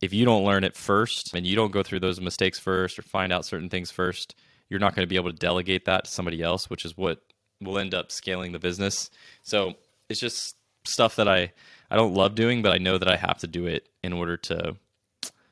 if 0.00 0.12
you 0.12 0.24
don't 0.24 0.44
learn 0.44 0.64
it 0.64 0.76
first 0.76 1.34
and 1.34 1.46
you 1.46 1.56
don't 1.56 1.70
go 1.70 1.82
through 1.82 2.00
those 2.00 2.20
mistakes 2.20 2.58
first 2.58 2.98
or 2.98 3.02
find 3.02 3.32
out 3.32 3.46
certain 3.46 3.70
things 3.70 3.90
first 3.90 4.34
you're 4.68 4.80
not 4.80 4.94
going 4.94 5.04
to 5.04 5.08
be 5.08 5.16
able 5.16 5.30
to 5.30 5.38
delegate 5.38 5.84
that 5.84 6.04
to 6.04 6.10
somebody 6.10 6.42
else 6.42 6.68
which 6.68 6.84
is 6.84 6.96
what 6.96 7.20
will 7.60 7.78
end 7.78 7.94
up 7.94 8.10
scaling 8.10 8.52
the 8.52 8.58
business. 8.58 9.10
So 9.42 9.74
it's 10.08 10.18
just 10.18 10.56
stuff 10.84 11.14
that 11.14 11.28
i 11.28 11.52
i 11.92 11.96
don't 11.96 12.12
love 12.12 12.34
doing 12.34 12.60
but 12.60 12.72
i 12.72 12.78
know 12.78 12.98
that 12.98 13.08
i 13.08 13.14
have 13.14 13.38
to 13.38 13.46
do 13.46 13.66
it 13.66 13.88
in 14.02 14.12
order 14.12 14.36
to 14.36 14.74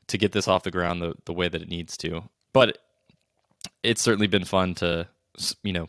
to 0.07 0.17
get 0.17 0.33
this 0.33 0.45
off 0.45 0.63
the 0.63 0.71
ground 0.71 1.01
the, 1.01 1.13
the 1.23 1.31
way 1.31 1.47
that 1.47 1.61
it 1.61 1.69
needs 1.69 1.95
to. 1.95 2.21
But 2.51 2.79
it's 3.81 4.01
certainly 4.01 4.27
been 4.27 4.43
fun 4.43 4.75
to 4.75 5.07
you 5.63 5.71
know 5.71 5.87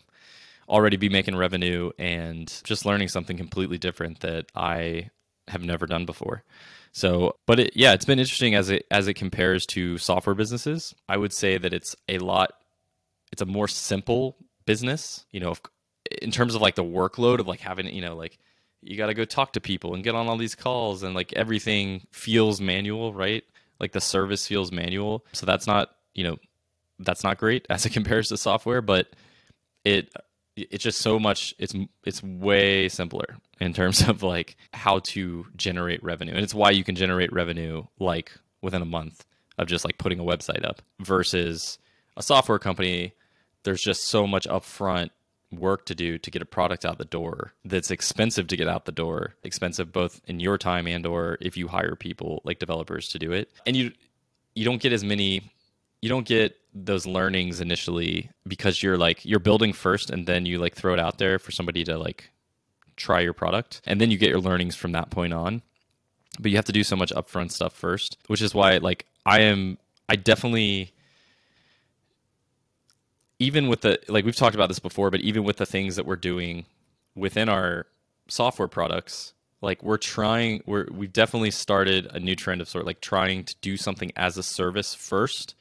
already 0.69 0.97
be 0.97 1.09
making 1.09 1.37
revenue 1.37 1.91
and 1.99 2.53
just 2.65 2.85
learning 2.85 3.09
something 3.09 3.37
completely 3.37 3.79
different 3.79 4.21
that 4.21 4.47
I 4.55 5.11
have 5.49 5.63
never 5.63 5.87
done 5.87 6.07
before. 6.07 6.45
So, 6.93 7.37
but 7.47 7.59
it, 7.59 7.73
yeah, 7.75 7.93
it's 7.95 8.05
been 8.05 8.19
interesting 8.19 8.55
as 8.55 8.69
it 8.69 8.87
as 8.91 9.09
it 9.09 9.15
compares 9.15 9.67
to 9.67 9.99
software 9.99 10.35
businesses. 10.35 10.95
I 11.09 11.17
would 11.17 11.33
say 11.33 11.59
that 11.59 11.73
it's 11.73 11.97
a 12.09 12.19
lot 12.19 12.53
it's 13.33 13.43
a 13.43 13.47
more 13.47 13.67
simple 13.67 14.37
business, 14.67 15.25
you 15.33 15.41
know, 15.41 15.53
if, 15.53 15.61
in 16.21 16.31
terms 16.31 16.55
of 16.55 16.61
like 16.61 16.75
the 16.75 16.85
workload 16.85 17.41
of 17.41 17.49
like 17.49 17.61
having, 17.61 17.87
you 17.93 18.03
know, 18.03 18.15
like 18.15 18.39
you 18.83 18.97
got 18.97 19.07
to 19.07 19.15
go 19.15 19.25
talk 19.25 19.55
to 19.55 19.61
people 19.61 19.95
and 19.95 20.05
get 20.05 20.15
on 20.15 20.29
all 20.29 20.37
these 20.37 20.55
calls 20.55 21.03
and 21.03 21.15
like 21.15 21.33
everything 21.33 22.07
feels 22.11 22.61
manual, 22.61 23.15
right? 23.15 23.43
Like 23.81 23.93
the 23.93 24.01
service 24.01 24.47
feels 24.47 24.71
manual. 24.71 25.25
So 25.33 25.47
that's 25.47 25.67
not, 25.67 25.91
you 26.15 26.25
know, 26.25 26.37
that's 26.99 27.25
not 27.25 27.39
great 27.39 27.67
as 27.71 27.87
it 27.87 27.91
compares 27.91 28.29
to 28.29 28.37
software, 28.37 28.83
but 28.83 29.09
it 29.85 30.13
it's 30.57 30.85
just 30.85 31.01
so 31.01 31.19
much 31.19 31.55
it's 31.59 31.75
it's 32.05 32.23
way 32.23 32.89
simpler 32.89 33.37
in 33.61 33.73
terms 33.73 34.07
of 34.09 34.23
like 34.23 34.57
how 34.73 34.99
to 35.01 35.47
generate 35.57 36.03
revenue. 36.03 36.35
And 36.35 36.43
it's 36.43 36.55
why 36.55 36.71
you 36.71 36.85
can 36.85 36.95
generate 36.95 37.33
revenue 37.33 37.85
like 37.99 38.33
within 38.61 38.83
a 38.83 38.87
month 38.87 39.25
of 39.59 39.69
just 39.69 39.85
like 39.85 39.99
putting 39.99 40.21
a 40.21 40.25
website 40.25 40.65
up 40.65 40.83
versus 41.01 41.79
a 42.17 42.23
software 42.23 42.59
company. 42.59 43.15
There's 43.65 43.81
just 43.81 44.09
so 44.09 44.27
much 44.27 44.47
upfront 44.49 45.11
work 45.53 45.85
to 45.87 45.95
do 45.95 46.19
to 46.19 46.31
get 46.31 46.43
a 46.43 46.47
product 46.47 46.85
out 46.85 46.97
the 46.99 47.05
door 47.05 47.53
that's 47.65 47.91
expensive 47.91 48.47
to 48.47 48.57
get 48.57 48.69
out 48.69 48.87
the 48.87 48.93
door 48.93 49.35
expensive 49.43 49.93
both 49.93 50.21
in 50.27 50.41
your 50.41 50.57
time 50.57 50.87
and 50.87 51.05
or 51.05 51.37
if 51.43 51.59
you 51.59 51.69
hire 51.69 51.95
people 51.95 52.41
like 52.45 52.59
developers 52.59 53.09
to 53.09 53.19
do 53.19 53.33
it. 53.33 53.51
And 53.67 53.77
you 53.77 53.93
you 54.55 54.65
don't 54.65 54.83
get 54.83 54.93
as 54.93 55.05
many 55.05 55.52
you 56.03 56.09
don't 56.09 56.27
get 56.27 56.57
those 56.75 57.07
learnings 57.07 57.61
initially 57.61 58.31
because 58.47 58.83
you're 58.83 58.99
like 58.99 59.25
you're 59.25 59.39
building 59.39 59.73
first 59.73 60.11
and 60.11 60.27
then 60.27 60.45
you 60.45 60.59
like 60.59 60.75
throw 60.75 60.93
it 60.93 61.01
out 61.01 61.19
there 61.19 61.39
for 61.39 61.53
somebody 61.53 61.85
to 61.85 61.97
like 61.97 62.31
try 62.97 63.21
your 63.21 63.33
product. 63.33 63.81
And 63.87 64.01
then 64.01 64.11
you 64.11 64.19
get 64.19 64.29
your 64.29 64.41
learnings 64.41 64.77
from 64.77 64.93
that 64.93 65.11
point 65.11 65.33
on. 65.33 65.63
But 66.39 66.51
you 66.51 66.57
have 66.57 66.65
to 66.67 66.73
do 66.73 66.85
so 66.85 66.97
much 66.97 67.13
upfront 67.13 67.51
stuff 67.51 67.75
first 67.75 68.17
which 68.27 68.41
is 68.41 68.55
why 68.55 68.79
like 68.79 69.07
i 69.27 69.41
am 69.41 69.77
i 70.09 70.17
definitely 70.17 70.93
even 73.39 73.69
with 73.69 73.83
the 73.83 73.99
like 74.09 74.25
we've 74.25 74.37
talked 74.37 74.55
about 74.55 74.69
this 74.69 74.79
before 74.79 75.11
but 75.11 75.21
even 75.21 75.45
with 75.45 75.59
the 75.59 75.67
things 75.67 75.97
that 75.97 76.07
we're 76.07 76.17
doing 76.17 76.65
within 77.15 77.49
our 77.49 77.87
software 78.29 78.69
products 78.69 79.35
like 79.61 79.83
we're 79.83 79.99
trying 79.99 80.63
we're 80.65 80.87
we've 80.91 81.13
definitely 81.13 81.51
started 81.51 82.07
a 82.13 82.19
new 82.19 82.35
trend 82.35 82.61
of 82.61 82.69
sort 82.69 82.81
of 82.83 82.87
like 82.87 83.01
trying 83.01 83.45
to 83.45 83.55
do 83.61 83.77
something 83.77 84.11
as 84.17 84.39
a 84.39 84.43
service 84.43 84.95
first 84.95 85.55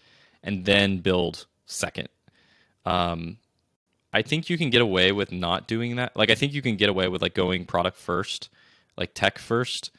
and 0.43 0.65
then 0.65 0.99
build 0.99 1.45
second. 1.65 2.09
Um, 2.85 3.37
I 4.13 4.21
think 4.21 4.49
you 4.49 4.57
can 4.57 4.69
get 4.69 4.81
away 4.81 5.11
with 5.11 5.31
not 5.31 5.67
doing 5.67 5.95
that. 5.95 6.15
Like 6.15 6.29
I 6.29 6.35
think 6.35 6.53
you 6.53 6.61
can 6.61 6.75
get 6.75 6.89
away 6.89 7.07
with 7.07 7.21
like 7.21 7.33
going 7.33 7.65
product 7.65 7.97
first, 7.97 8.49
like 8.97 9.13
tech 9.13 9.39
first 9.39 9.91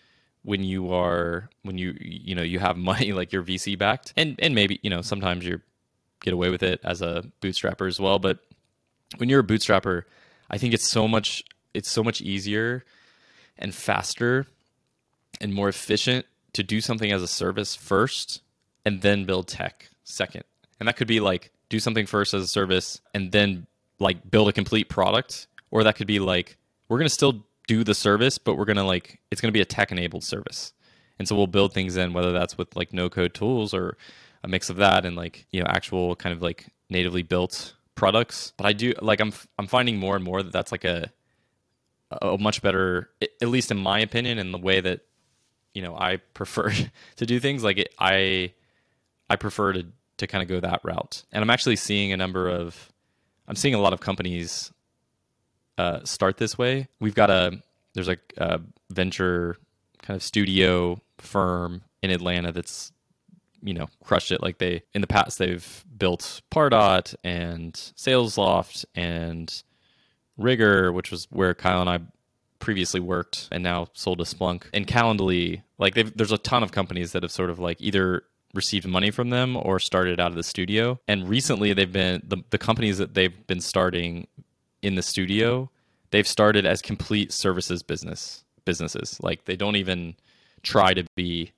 when 0.42 0.64
you 0.64 0.92
are 0.92 1.48
when 1.62 1.78
you 1.78 1.96
you 2.00 2.34
know 2.34 2.42
you 2.42 2.58
have 2.58 2.76
money 2.92 3.12
like 3.12 3.32
you're 3.32 3.42
VC 3.42 3.78
backed. 3.78 4.12
And 4.16 4.36
and 4.40 4.54
maybe, 4.54 4.78
you 4.82 4.90
know, 4.90 5.02
sometimes 5.02 5.44
you 5.46 5.60
get 6.20 6.34
away 6.34 6.50
with 6.50 6.62
it 6.62 6.80
as 6.84 7.02
a 7.02 7.24
bootstrapper 7.40 7.88
as 7.88 7.98
well, 7.98 8.18
but 8.18 8.38
when 9.16 9.28
you're 9.28 9.40
a 9.40 9.44
bootstrapper, 9.44 10.04
I 10.50 10.58
think 10.58 10.74
it's 10.74 10.90
so 10.90 11.08
much 11.08 11.42
it's 11.74 11.90
so 11.90 12.04
much 12.04 12.20
easier 12.20 12.84
and 13.58 13.74
faster 13.74 14.46
and 15.40 15.54
more 15.54 15.68
efficient 15.68 16.26
to 16.52 16.62
do 16.62 16.80
something 16.80 17.10
as 17.10 17.22
a 17.22 17.28
service 17.28 17.74
first 17.74 18.42
and 18.84 19.00
then 19.00 19.24
build 19.24 19.48
tech 19.48 19.88
second. 20.04 20.44
And 20.78 20.88
that 20.88 20.96
could 20.96 21.08
be 21.08 21.20
like 21.20 21.52
do 21.68 21.78
something 21.80 22.06
first 22.06 22.34
as 22.34 22.42
a 22.42 22.48
service 22.48 23.00
and 23.14 23.32
then 23.32 23.66
like 23.98 24.30
build 24.30 24.48
a 24.48 24.52
complete 24.52 24.88
product 24.88 25.46
or 25.70 25.84
that 25.84 25.96
could 25.96 26.06
be 26.06 26.18
like 26.18 26.56
we're 26.88 26.98
going 26.98 27.08
to 27.08 27.14
still 27.14 27.44
do 27.68 27.84
the 27.84 27.94
service 27.94 28.38
but 28.38 28.56
we're 28.56 28.64
going 28.64 28.76
to 28.76 28.84
like 28.84 29.20
it's 29.30 29.40
going 29.40 29.48
to 29.48 29.56
be 29.56 29.60
a 29.60 29.66
tech 29.66 29.92
enabled 29.92 30.24
service. 30.24 30.72
And 31.18 31.28
so 31.28 31.36
we'll 31.36 31.46
build 31.46 31.72
things 31.72 31.96
in 31.96 32.12
whether 32.12 32.32
that's 32.32 32.58
with 32.58 32.74
like 32.74 32.92
no 32.92 33.08
code 33.08 33.34
tools 33.34 33.72
or 33.72 33.96
a 34.42 34.48
mix 34.48 34.70
of 34.70 34.76
that 34.76 35.04
and 35.04 35.14
like, 35.16 35.46
you 35.50 35.60
know, 35.60 35.66
actual 35.68 36.16
kind 36.16 36.34
of 36.34 36.42
like 36.42 36.66
natively 36.90 37.22
built 37.22 37.74
products. 37.94 38.52
But 38.56 38.66
I 38.66 38.72
do 38.72 38.92
like 39.00 39.20
I'm 39.20 39.32
I'm 39.58 39.66
finding 39.66 39.98
more 39.98 40.16
and 40.16 40.24
more 40.24 40.42
that 40.42 40.52
that's 40.52 40.72
like 40.72 40.84
a 40.84 41.12
a 42.20 42.36
much 42.38 42.60
better 42.60 43.08
at 43.40 43.48
least 43.48 43.70
in 43.70 43.78
my 43.78 44.00
opinion 44.00 44.38
and 44.38 44.52
the 44.52 44.58
way 44.58 44.80
that 44.80 45.00
you 45.74 45.82
know 45.82 45.96
I 45.96 46.16
prefer 46.34 46.72
to 47.16 47.26
do 47.26 47.40
things 47.40 47.64
like 47.64 47.78
it, 47.78 47.94
I 47.98 48.52
I 49.32 49.36
prefer 49.36 49.72
to 49.72 49.86
to 50.18 50.26
kind 50.26 50.42
of 50.42 50.48
go 50.48 50.60
that 50.60 50.80
route. 50.84 51.24
And 51.32 51.42
I'm 51.42 51.48
actually 51.48 51.76
seeing 51.76 52.12
a 52.12 52.18
number 52.18 52.48
of 52.48 52.92
I'm 53.48 53.56
seeing 53.56 53.72
a 53.74 53.78
lot 53.78 53.94
of 53.94 54.00
companies 54.00 54.70
uh, 55.78 56.04
start 56.04 56.36
this 56.36 56.58
way. 56.58 56.88
We've 57.00 57.14
got 57.14 57.30
a 57.30 57.62
there's 57.94 58.08
a, 58.10 58.18
a 58.36 58.60
venture 58.90 59.56
kind 60.02 60.16
of 60.16 60.22
studio 60.22 61.00
firm 61.16 61.82
in 62.02 62.10
Atlanta 62.10 62.52
that's 62.52 62.92
you 63.62 63.72
know 63.72 63.88
crushed 64.04 64.32
it 64.32 64.42
like 64.42 64.58
they 64.58 64.82
in 64.92 65.00
the 65.00 65.06
past 65.06 65.38
they've 65.38 65.84
built 65.96 66.42
pardot 66.50 67.14
and 67.24 67.72
salesloft 67.96 68.84
and 68.94 69.62
rigor 70.36 70.92
which 70.92 71.12
was 71.12 71.28
where 71.30 71.54
kyle 71.54 71.80
and 71.80 71.88
i 71.88 72.00
previously 72.58 72.98
worked 72.98 73.48
and 73.52 73.62
now 73.62 73.86
sold 73.92 74.18
to 74.18 74.24
splunk 74.24 74.64
and 74.74 74.88
calendly 74.88 75.62
like 75.78 75.94
there's 75.94 76.32
a 76.32 76.38
ton 76.38 76.64
of 76.64 76.72
companies 76.72 77.12
that 77.12 77.22
have 77.22 77.30
sort 77.30 77.50
of 77.50 77.60
like 77.60 77.80
either 77.80 78.24
received 78.54 78.86
money 78.86 79.10
from 79.10 79.30
them 79.30 79.56
or 79.56 79.78
started 79.78 80.20
out 80.20 80.30
of 80.30 80.36
the 80.36 80.42
studio. 80.42 81.00
And 81.08 81.28
recently 81.28 81.72
they've 81.72 81.92
been 81.92 82.22
the, 82.26 82.38
the 82.50 82.58
companies 82.58 82.98
that 82.98 83.14
they've 83.14 83.46
been 83.46 83.60
starting 83.60 84.26
in 84.82 84.94
the 84.94 85.02
studio 85.02 85.70
they've 86.12 86.28
started 86.28 86.64
as 86.64 86.80
complete 86.80 87.32
services 87.32 87.82
business 87.82 88.44
businesses. 88.64 89.18
Like 89.20 89.46
they 89.46 89.56
don't 89.56 89.76
even 89.76 90.14
try 90.62 90.94
to 90.94 91.04
be 91.16 91.50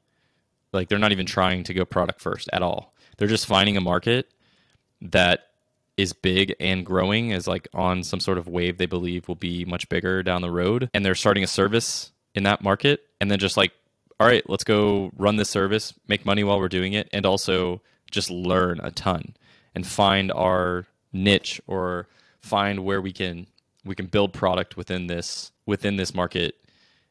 like 0.73 0.89
they're 0.89 0.99
not 0.99 1.13
even 1.13 1.27
trying 1.27 1.65
to 1.65 1.75
go 1.75 1.85
product 1.85 2.23
first 2.23 2.49
at 2.55 2.63
all. 2.63 2.95
They're 3.19 3.29
just 3.29 3.47
finding 3.47 3.77
a 3.77 3.83
market 3.83 4.33
that 5.03 5.49
is 5.97 6.13
big 6.13 6.55
and 6.59 6.85
growing 6.87 7.31
is 7.31 7.47
like 7.47 7.69
on 7.75 8.03
some 8.03 8.19
sort 8.19 8.39
of 8.39 8.49
wave 8.49 8.79
they 8.79 8.87
believe 8.87 9.29
will 9.29 9.37
be 9.37 9.65
much 9.65 9.89
bigger 9.89 10.23
down 10.23 10.41
the 10.41 10.51
road. 10.51 10.89
And 10.95 11.05
they're 11.05 11.15
starting 11.15 11.45
a 11.45 11.49
service 11.49 12.11
in 12.35 12.45
that 12.45 12.63
market 12.63 13.03
and 13.21 13.31
then 13.31 13.39
just 13.39 13.57
like 13.57 13.73
all 14.21 14.27
right 14.27 14.49
let's 14.49 14.65
go 14.65 15.11
run 15.17 15.37
this 15.37 15.51
service 15.51 15.95
make 16.09 16.25
money 16.25 16.45
while 16.45 16.59
we're 16.59 16.69
doing 16.69 16.93
it 16.93 17.09
and 17.13 17.27
also 17.27 17.81
just 18.11 18.31
learn 18.31 18.81
a 18.83 18.91
ton 18.91 19.35
and 19.75 19.87
find 19.87 20.31
our 20.33 20.87
niche 21.13 21.61
or 21.67 22.09
find 22.41 22.85
where 22.85 23.01
we 23.01 23.13
can 23.13 23.47
we 23.85 23.95
can 23.95 24.07
build 24.07 24.33
product 24.33 24.77
within 24.77 25.07
this 25.07 25.53
within 25.67 25.97
this 25.97 26.15
market 26.15 26.57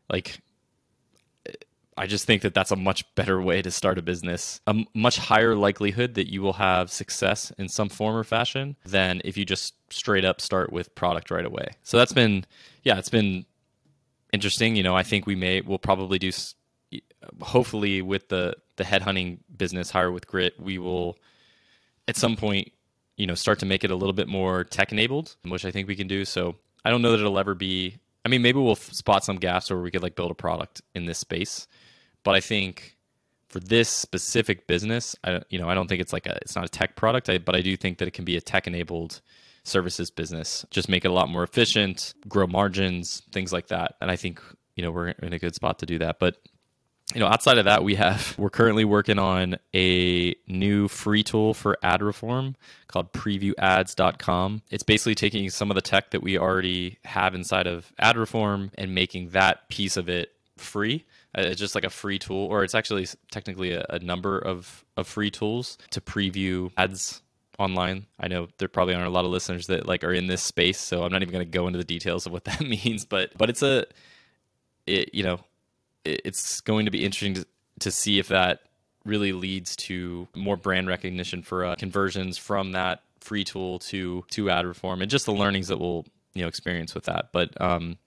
like 0.10 0.39
I 1.98 2.07
just 2.07 2.25
think 2.25 2.41
that 2.41 2.53
that's 2.53 2.72
a 2.72 2.75
much 2.75 3.13
better 3.15 3.41
way 3.41 3.62
to 3.62 3.72
start 3.72 3.98
a 3.98 4.01
business. 4.01 4.62
A 4.67 4.83
much 4.93 5.17
higher 5.17 5.55
likelihood 5.55 6.15
that 6.15 6.31
you 6.31 6.41
will 6.41 6.53
have 6.53 6.91
success 6.91 7.51
in 7.57 7.69
some 7.69 7.89
form 7.89 8.15
or 8.15 8.24
fashion 8.24 8.75
than 8.86 9.22
if 9.24 9.38
you 9.38 9.45
just 9.45 9.75
straight 9.91 10.25
up 10.25 10.41
start 10.41 10.72
with 10.72 10.93
product 10.95 11.29
right 11.29 11.45
away. 11.45 11.67
So 11.83 11.98
that's 11.98 12.13
been, 12.13 12.45
yeah, 12.83 12.98
it's 12.98 13.10
been 13.10 13.45
interesting. 14.31 14.75
You 14.75 14.83
know, 14.83 14.95
I 14.95 15.03
think 15.03 15.27
we 15.27 15.36
may, 15.36 15.62
we'll 15.62 15.77
probably 15.77 16.17
do, 16.17 16.31
hopefully 17.41 18.01
with 18.01 18.29
the 18.29 18.55
the 18.75 18.83
headhunting 18.83 19.39
business, 19.55 19.91
hire 19.91 20.11
with 20.11 20.27
grit, 20.27 20.59
we 20.59 20.77
will 20.77 21.17
at 22.07 22.17
some 22.17 22.35
point, 22.35 22.71
you 23.17 23.27
know, 23.27 23.35
start 23.35 23.59
to 23.59 23.65
make 23.65 23.83
it 23.83 23.91
a 23.91 23.95
little 23.95 24.13
bit 24.13 24.27
more 24.27 24.63
tech 24.63 24.91
enabled, 24.91 25.35
which 25.43 25.65
I 25.65 25.71
think 25.71 25.87
we 25.87 25.95
can 25.95 26.07
do. 26.07 26.25
So 26.25 26.55
I 26.83 26.89
don't 26.89 27.01
know 27.01 27.11
that 27.11 27.19
it'll 27.19 27.39
ever 27.39 27.55
be. 27.55 27.97
I 28.25 28.29
mean, 28.29 28.41
maybe 28.41 28.59
we'll 28.59 28.75
spot 28.75 29.23
some 29.23 29.35
gaps 29.35 29.69
where 29.69 29.79
we 29.79 29.91
could 29.91 30.01
like 30.01 30.15
build 30.15 30.31
a 30.31 30.35
product 30.35 30.81
in 30.95 31.05
this 31.05 31.19
space 31.19 31.67
but 32.23 32.35
I 32.35 32.39
think 32.39 32.97
for 33.49 33.59
this 33.59 33.89
specific 33.89 34.65
business, 34.65 35.15
I 35.23 35.41
you 35.49 35.59
know 35.59 35.69
I 35.69 35.73
don't 35.73 35.87
think 35.87 36.01
it's 36.01 36.13
like 36.13 36.25
a 36.25 36.37
it's 36.41 36.55
not 36.55 36.65
a 36.65 36.69
tech 36.69 36.95
product, 36.95 37.29
I, 37.29 37.37
but 37.37 37.55
I 37.55 37.61
do 37.61 37.75
think 37.77 37.99
that 37.99 38.07
it 38.07 38.11
can 38.11 38.25
be 38.25 38.37
a 38.37 38.41
tech 38.41 38.67
enabled 38.67 39.21
services 39.63 40.09
business. 40.09 40.65
Just 40.71 40.89
make 40.89 41.05
it 41.05 41.09
a 41.09 41.13
lot 41.13 41.29
more 41.29 41.43
efficient, 41.43 42.13
grow 42.27 42.47
margins, 42.47 43.21
things 43.31 43.53
like 43.53 43.67
that. 43.67 43.95
And 44.01 44.09
I 44.09 44.15
think 44.15 44.41
you 44.75 44.83
know 44.83 44.91
we're 44.91 45.09
in 45.09 45.33
a 45.33 45.39
good 45.39 45.55
spot 45.55 45.79
to 45.79 45.85
do 45.85 45.99
that. 45.99 46.19
But 46.19 46.37
you 47.13 47.19
know 47.19 47.27
outside 47.27 47.57
of 47.57 47.65
that 47.65 47.83
we 47.83 47.95
have 47.95 48.36
we're 48.38 48.50
currently 48.50 48.86
working 48.86 49.19
on 49.19 49.57
a 49.75 50.33
new 50.48 50.88
free 50.88 51.24
tool 51.24 51.53
for 51.53 51.77
ad 51.83 52.01
reform 52.01 52.55
called 52.88 53.12
previewads.com 53.12 54.62
it's 54.69 54.83
basically 54.83 55.15
taking 55.15 55.50
some 55.50 55.69
of 55.69 55.75
the 55.75 55.81
tech 55.81 56.12
that 56.12 56.24
we 56.24 56.38
already 56.38 56.98
have 57.03 57.36
inside 57.36 57.67
of 57.67 57.91
ad 58.00 58.17
reform 58.17 58.72
and 58.75 58.95
making 58.95 59.29
that 59.29 59.67
piece 59.69 59.98
of 59.98 60.07
it 60.07 60.31
free 60.57 61.05
uh, 61.38 61.41
it's 61.41 61.60
just 61.60 61.75
like 61.75 61.83
a 61.83 61.89
free 61.89 62.19
tool, 62.19 62.45
or 62.45 62.63
it's 62.63 62.75
actually 62.75 63.07
technically 63.31 63.72
a, 63.72 63.86
a 63.89 64.00
number 64.00 64.38
of, 64.38 64.86
of 64.98 65.07
free 65.07 65.31
tools 65.31 65.77
to 65.89 66.00
preview 66.00 66.72
ads 66.77 67.22
online. 67.57 68.05
I 68.19 68.27
know 68.27 68.48
there 68.60 68.67
probably 68.67 68.93
aren't 68.93 69.07
a 69.07 69.12
lot 69.12 69.25
of 69.25 69.31
listeners 69.31 69.67
that 69.67 69.88
like 69.88 70.03
are 70.03 70.13
in 70.13 70.27
this 70.27 70.43
space, 70.43 70.79
so 70.79 71.03
I'm 71.03 71.12
not 71.12 71.22
even 71.22 71.33
going 71.33 71.45
to 71.45 71.51
go 71.51 71.65
into 71.67 71.79
the 71.79 71.86
details 71.86 72.25
of 72.25 72.31
what 72.31 72.43
that 72.45 72.62
means. 72.62 73.05
But 73.05 73.36
but 73.38 73.50
it's 73.50 73.63
a, 73.63 73.86
it, 74.86 75.13
you 75.13 75.24
know, 75.24 75.39
it's 76.05 76.62
going 76.62 76.86
to 76.86 76.91
be 76.91 77.03
interesting 77.03 77.36
to, 77.36 77.45
to 77.79 77.91
see 77.91 78.19
if 78.19 78.27
that 78.29 78.62
really 79.05 79.33
leads 79.33 79.75
to 79.75 80.27
more 80.36 80.55
brand 80.55 80.88
recognition 80.88 81.41
for 81.41 81.65
uh, 81.65 81.75
conversions 81.75 82.38
from 82.38 82.72
that 82.72 83.01
free 83.19 83.43
tool 83.43 83.79
to 83.79 84.25
to 84.31 84.50
ad 84.50 84.65
reform 84.65 85.01
and 85.01 85.10
just 85.10 85.25
the 85.25 85.33
learnings 85.33 85.69
that 85.69 85.79
we'll 85.79 86.05
you 86.33 86.41
know 86.41 86.48
experience 86.48 86.93
with 86.93 87.05
that. 87.05 87.29
But 87.31 87.60
um, 87.62 87.98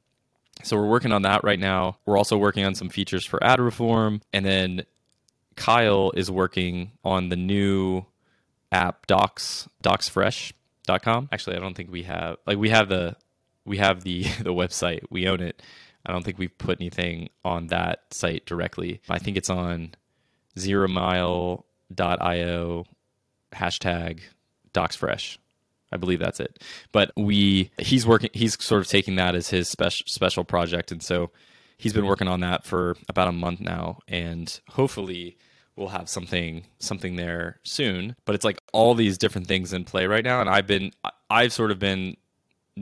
so 0.62 0.76
we're 0.76 0.88
working 0.88 1.12
on 1.12 1.23
that 1.23 1.45
right 1.45 1.59
now. 1.59 1.99
We're 2.07 2.17
also 2.17 2.37
working 2.37 2.65
on 2.65 2.75
some 2.75 2.88
features 2.88 3.25
for 3.25 3.43
ad 3.43 3.61
reform. 3.61 4.23
And 4.33 4.45
then 4.45 4.85
Kyle 5.55 6.12
is 6.12 6.31
working 6.31 6.93
on 7.05 7.29
the 7.29 7.37
new 7.37 8.05
app 8.73 9.07
docs 9.07 9.69
docsfresh.com. 9.83 11.29
Actually, 11.33 11.57
I 11.57 11.61
don't 11.61 11.75
think 11.75 11.91
we 11.91 12.05
have 12.05 12.37
like 12.47 12.59
we 12.59 12.71
have 12.71 12.88
the 12.88 13.17
we 13.65 13.79
have 13.79 14.03
the 14.03 14.23
the 14.41 14.53
website. 14.53 15.05
We 15.11 15.29
own 15.29 15.41
it. 15.41 15.62
I 16.07 16.13
don't 16.13 16.25
think 16.25 16.39
we've 16.39 16.57
put 16.57 16.81
anything 16.81 17.29
on 17.45 17.67
that 17.69 18.05
site 18.13 18.47
directly. 18.47 19.01
I 19.09 19.19
think 19.19 19.37
it's 19.37 19.51
on 19.51 19.95
zeromile.io 20.57 21.65
hashtag 23.53 24.21
docsfresh. 24.73 25.39
I 25.93 25.97
believe 25.97 26.19
that's 26.19 26.41
it. 26.41 26.63
But 26.93 27.13
we 27.17 27.71
he's 27.79 28.07
working 28.07 28.31
he's 28.33 28.63
sort 28.63 28.81
of 28.83 28.89
taking 28.89 29.17
that 29.17 29.35
as 29.35 29.51
his 29.51 29.69
special 29.69 30.05
special 30.07 30.45
project 30.45 30.93
and 30.93 31.03
so 31.03 31.31
he's 31.79 31.93
been 31.93 32.07
working 32.07 32.29
on 32.29 32.41
that 32.41 32.65
for 32.65 32.97
about 33.09 33.29
a 33.29 33.33
month 33.33 33.61
now 33.61 33.99
and 34.09 34.61
hopefully 34.71 35.37
we'll 35.77 35.89
have 35.89 36.09
something 36.09 36.65
something 36.81 37.17
there 37.17 37.61
soon. 37.63 38.17
But 38.25 38.35
it's 38.35 38.45
like 38.45 38.61
all 38.73 38.95
these 38.95 39.19
different 39.19 39.47
things 39.47 39.73
in 39.73 39.85
play 39.85 40.07
right 40.07 40.25
now 40.25 40.41
and 40.41 40.51
I've 40.51 40.67
been 40.67 40.93
I've 41.31 41.53
sort 41.53 41.71
of 41.71 41.79
been 41.79 42.17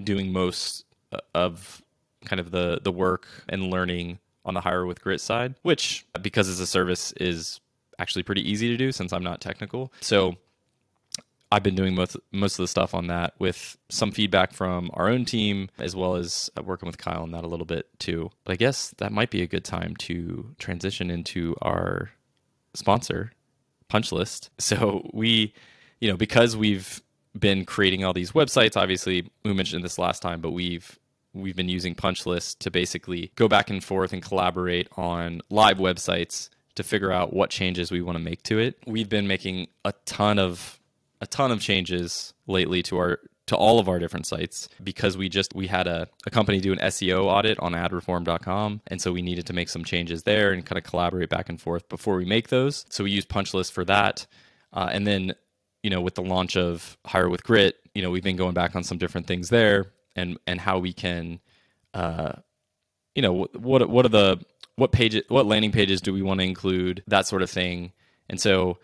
doing 0.03 0.33
most 0.33 0.85
uh, 1.13 1.19
of 1.35 1.83
kind 2.25 2.41
of 2.41 2.51
the 2.51 2.81
the 2.83 2.93
work 2.93 3.27
and 3.49 3.71
learning 3.71 4.19
on 4.45 4.55
the 4.55 4.61
hire 4.61 4.85
with 4.87 5.01
grit 5.01 5.21
side, 5.21 5.55
which 5.63 6.07
because 6.21 6.49
it's 6.49 6.61
a 6.61 6.67
service 6.67 7.13
is 7.21 7.61
actually 7.99 8.23
pretty 8.23 8.49
easy 8.49 8.69
to 8.69 8.77
do 8.77 8.93
since 8.93 9.13
I'm 9.13 9.23
not 9.23 9.41
technical. 9.41 9.93
So 10.01 10.37
I've 11.51 11.63
been 11.63 11.77
doing 11.77 11.95
most 11.95 12.17
most 12.33 12.59
of 12.59 12.65
the 12.65 12.69
stuff 12.69 12.95
on 12.95 13.07
that 13.07 13.35
with 13.39 13.77
some 13.89 14.11
feedback 14.11 14.53
from 14.53 14.91
our 14.95 15.09
own 15.09 15.25
team 15.25 15.71
as 15.79 15.95
well 15.95 16.17
as 16.17 16.51
working 16.63 16.87
with 16.87 16.99
Kyle 16.99 17.23
on 17.23 17.31
that 17.31 17.45
a 17.45 17.47
little 17.47 17.67
bit 17.67 17.87
too. 17.99 18.31
But 18.45 18.53
I 18.53 18.57
guess 18.57 18.91
that 18.99 19.13
might 19.13 19.31
be 19.31 19.43
a 19.43 19.47
good 19.47 19.65
time 19.65 19.95
to 19.97 20.55
transition 20.59 21.11
into 21.11 21.55
our 21.63 22.11
sponsor, 22.75 23.33
Punchlist. 23.89 24.51
So 24.59 25.09
we, 25.13 25.55
you 26.01 26.11
know, 26.11 26.17
because 26.17 26.57
we've 26.57 27.01
been 27.39 27.65
creating 27.65 28.05
all 28.05 28.13
these 28.13 28.33
websites, 28.33 28.77
obviously 28.77 29.31
we 29.45 29.53
mentioned 29.53 29.85
this 29.85 29.99
last 29.99 30.23
time, 30.23 30.41
but 30.41 30.51
we've 30.51 30.99
we've 31.35 31.57
been 31.57 31.69
using 31.69 31.95
Punchlist 31.95 32.59
to 32.61 32.71
basically 32.71 33.33
go 33.35 33.49
back 33.49 33.69
and 33.69 33.83
forth 33.83 34.13
and 34.13 34.23
collaborate 34.23 34.89
on 34.97 35.41
live 35.51 35.79
websites 35.79 36.49
to 36.77 36.83
figure 36.83 37.13
out 37.13 37.33
what 37.33 37.51
changes 37.51 37.91
we 37.91 38.01
want 38.01 38.17
to 38.17 38.23
make 38.23 38.43
to 38.45 38.59
it. 38.59 38.79
We've 38.87 39.09
been 39.09 39.27
making 39.27 39.69
a 39.85 39.93
ton 40.07 40.39
of 40.39 40.81
a 41.21 41.27
ton 41.27 41.51
of 41.51 41.61
changes 41.61 42.35
lately 42.47 42.83
to 42.85 42.99
our 42.99 43.21
to 43.47 43.57
all 43.57 43.79
of 43.79 43.89
our 43.89 43.99
different 43.99 44.27
sites 44.27 44.69
because 44.83 45.17
we 45.17 45.29
just 45.29 45.55
we 45.55 45.67
had 45.67 45.87
a, 45.87 46.09
a 46.27 46.31
company 46.31 46.61
do 46.61 46.73
an 46.73 46.79
SEO 46.79 47.25
audit 47.25 47.59
on 47.61 47.73
adreform.com 47.73 48.81
and 48.87 49.03
so 49.03 49.13
we 49.13 49.23
needed 49.23 49.47
to 49.47 49.53
make 49.53 49.69
some 49.69 49.85
changes 49.85 50.23
there 50.23 50.53
and 50.53 50.65
kind 50.65 50.79
of 50.79 50.85
collaborate 50.85 51.29
back 51.29 51.49
and 51.49 51.61
forth 51.61 51.89
before 51.89 52.17
we 52.17 52.25
make 52.25 52.49
those. 52.49 52.87
So 52.89 53.05
we 53.05 53.11
use 53.11 53.27
Punchlist 53.27 53.73
for 53.73 53.85
that. 53.85 54.27
Uh, 54.73 54.89
and 54.91 55.07
then, 55.07 55.35
you 55.83 55.91
know, 55.91 56.01
with 56.01 56.15
the 56.15 56.23
launch 56.23 56.57
of 56.57 56.97
Hire 57.07 57.29
with 57.29 57.45
Grit, 57.45 57.77
you 57.95 58.03
know, 58.03 58.11
we've 58.11 58.25
been 58.25 58.37
going 58.37 58.55
back 58.55 58.75
on 58.75 58.83
some 58.83 58.99
different 58.99 59.27
things 59.27 59.51
there 59.51 59.93
and 60.17 60.39
and 60.47 60.61
how 60.61 60.79
we 60.79 60.93
can, 60.93 61.41
uh, 61.93 62.33
you 63.15 63.23
know, 63.23 63.49
what 63.55 63.89
what 63.89 64.05
are 64.05 64.11
the 64.11 64.41
what 64.77 64.93
pages, 64.93 65.23
what 65.29 65.47
landing 65.47 65.73
pages 65.73 66.01
do 66.01 66.13
we 66.13 66.23
want 66.23 66.41
to 66.41 66.47
include, 66.47 67.03
that 67.07 67.27
sort 67.27 67.43
of 67.43 67.51
thing. 67.51 67.93
And 68.29 68.41
so 68.41 68.79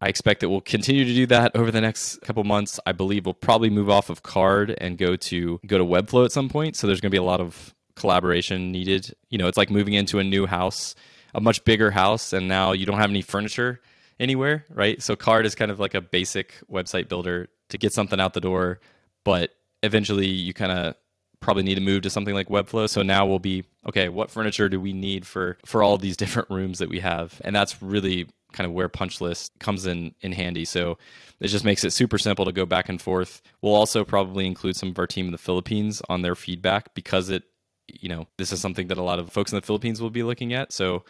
I 0.00 0.08
expect 0.08 0.40
that 0.40 0.48
we'll 0.48 0.60
continue 0.60 1.04
to 1.04 1.14
do 1.14 1.26
that 1.26 1.54
over 1.54 1.70
the 1.70 1.80
next 1.80 2.22
couple 2.22 2.42
months. 2.44 2.80
I 2.86 2.92
believe 2.92 3.26
we'll 3.26 3.34
probably 3.34 3.70
move 3.70 3.90
off 3.90 4.10
of 4.10 4.22
Carrd 4.22 4.74
and 4.78 4.98
go 4.98 5.16
to 5.16 5.60
go 5.66 5.78
to 5.78 5.84
Webflow 5.84 6.24
at 6.24 6.32
some 6.32 6.48
point. 6.48 6.76
So 6.76 6.86
there's 6.86 7.00
going 7.00 7.10
to 7.10 7.14
be 7.14 7.18
a 7.18 7.22
lot 7.22 7.40
of 7.40 7.74
collaboration 7.94 8.72
needed. 8.72 9.14
You 9.28 9.38
know, 9.38 9.48
it's 9.48 9.58
like 9.58 9.70
moving 9.70 9.94
into 9.94 10.18
a 10.18 10.24
new 10.24 10.46
house, 10.46 10.94
a 11.34 11.40
much 11.40 11.64
bigger 11.64 11.90
house, 11.90 12.32
and 12.32 12.48
now 12.48 12.72
you 12.72 12.86
don't 12.86 12.98
have 12.98 13.10
any 13.10 13.22
furniture 13.22 13.80
anywhere, 14.18 14.64
right? 14.70 15.02
So 15.02 15.14
Carrd 15.14 15.44
is 15.44 15.54
kind 15.54 15.70
of 15.70 15.78
like 15.78 15.94
a 15.94 16.00
basic 16.00 16.54
website 16.70 17.08
builder 17.08 17.48
to 17.68 17.78
get 17.78 17.92
something 17.92 18.20
out 18.20 18.34
the 18.34 18.40
door, 18.40 18.80
but 19.24 19.54
eventually 19.82 20.28
you 20.28 20.54
kind 20.54 20.72
of 20.72 20.94
probably 21.40 21.62
need 21.62 21.74
to 21.74 21.80
move 21.80 22.02
to 22.02 22.10
something 22.10 22.34
like 22.34 22.48
Webflow. 22.48 22.88
So 22.88 23.02
now 23.02 23.26
we'll 23.26 23.38
be 23.38 23.64
okay. 23.86 24.08
What 24.08 24.30
furniture 24.30 24.68
do 24.68 24.80
we 24.80 24.92
need 24.92 25.26
for 25.26 25.58
for 25.66 25.82
all 25.82 25.98
these 25.98 26.16
different 26.22 26.48
rooms 26.50 26.78
that 26.78 26.88
we 26.88 27.00
have? 27.00 27.40
And 27.44 27.54
that's 27.54 27.82
really 27.82 28.28
kind 28.52 28.66
of 28.66 28.72
where 28.72 28.88
punch 28.88 29.20
list 29.20 29.52
comes 29.58 29.86
in 29.86 30.14
in 30.20 30.32
handy. 30.32 30.64
So 30.64 30.98
it 31.40 31.48
just 31.48 31.64
makes 31.64 31.84
it 31.84 31.92
super 31.92 32.18
simple 32.18 32.44
to 32.44 32.52
go 32.52 32.64
back 32.64 32.88
and 32.88 33.00
forth. 33.00 33.42
We'll 33.60 33.74
also 33.74 34.04
probably 34.04 34.46
include 34.46 34.76
some 34.76 34.90
of 34.90 34.98
our 34.98 35.06
team 35.06 35.26
in 35.26 35.32
the 35.32 35.38
Philippines 35.38 36.00
on 36.08 36.22
their 36.22 36.34
feedback 36.34 36.94
because 36.94 37.28
it, 37.28 37.42
you 37.88 38.08
know, 38.08 38.26
this 38.38 38.52
is 38.52 38.60
something 38.60 38.88
that 38.88 38.98
a 38.98 39.02
lot 39.02 39.18
of 39.18 39.30
folks 39.32 39.52
in 39.52 39.56
the 39.56 39.66
Philippines 39.66 40.00
will 40.00 40.10
be 40.10 40.22
looking 40.22 40.52
at. 40.52 40.72
So 40.72 41.04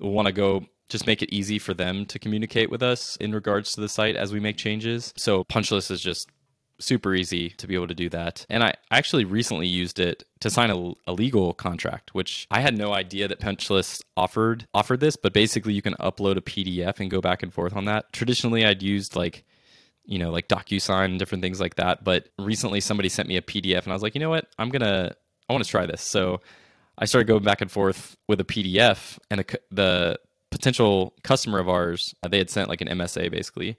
we'll 0.00 0.12
want 0.12 0.26
to 0.26 0.32
go 0.32 0.66
just 0.88 1.06
make 1.06 1.22
it 1.22 1.34
easy 1.34 1.58
for 1.58 1.74
them 1.74 2.06
to 2.06 2.18
communicate 2.18 2.70
with 2.70 2.82
us 2.82 3.16
in 3.16 3.32
regards 3.32 3.72
to 3.72 3.80
the 3.80 3.88
site 3.88 4.16
as 4.16 4.32
we 4.32 4.40
make 4.40 4.56
changes. 4.56 5.12
So 5.16 5.44
punch 5.44 5.70
list 5.70 5.90
is 5.90 6.00
just 6.00 6.30
super 6.78 7.14
easy 7.14 7.50
to 7.50 7.66
be 7.66 7.74
able 7.74 7.88
to 7.88 7.94
do 7.94 8.08
that. 8.10 8.46
And 8.48 8.62
I 8.62 8.74
actually 8.90 9.24
recently 9.24 9.66
used 9.66 9.98
it 9.98 10.24
to 10.40 10.50
sign 10.50 10.70
a, 10.70 10.92
a, 11.06 11.12
legal 11.12 11.54
contract, 11.54 12.14
which 12.14 12.46
I 12.50 12.60
had 12.60 12.76
no 12.76 12.92
idea 12.92 13.28
that 13.28 13.40
Punchlist 13.40 14.02
offered 14.16 14.66
offered 14.74 15.00
this, 15.00 15.16
but 15.16 15.32
basically 15.32 15.72
you 15.72 15.82
can 15.82 15.94
upload 15.94 16.36
a 16.36 16.42
PDF 16.42 17.00
and 17.00 17.10
go 17.10 17.20
back 17.20 17.42
and 17.42 17.52
forth 17.52 17.74
on 17.74 17.86
that. 17.86 18.12
Traditionally 18.12 18.64
I'd 18.64 18.82
used 18.82 19.16
like 19.16 19.44
you 20.08 20.20
know, 20.20 20.30
like 20.30 20.46
DocuSign 20.46 21.06
and 21.06 21.18
different 21.18 21.42
things 21.42 21.60
like 21.60 21.74
that, 21.76 22.04
but 22.04 22.28
recently 22.38 22.78
somebody 22.78 23.08
sent 23.08 23.28
me 23.28 23.36
a 23.36 23.42
PDF 23.42 23.82
and 23.82 23.88
I 23.88 23.92
was 23.92 24.02
like, 24.02 24.14
"You 24.14 24.20
know 24.20 24.30
what? 24.30 24.46
I'm 24.56 24.68
going 24.68 24.82
to 24.82 25.16
I 25.48 25.52
want 25.52 25.64
to 25.64 25.70
try 25.70 25.84
this." 25.84 26.00
So 26.00 26.40
I 26.96 27.06
started 27.06 27.26
going 27.26 27.42
back 27.42 27.60
and 27.60 27.70
forth 27.70 28.16
with 28.28 28.40
a 28.40 28.44
PDF 28.44 29.18
and 29.30 29.40
the 29.40 29.60
the 29.72 30.20
potential 30.50 31.12
customer 31.22 31.58
of 31.58 31.68
ours, 31.68 32.14
uh, 32.22 32.28
they 32.28 32.38
had 32.38 32.50
sent 32.50 32.68
like 32.68 32.80
an 32.80 32.88
MSA 32.88 33.30
basically 33.30 33.76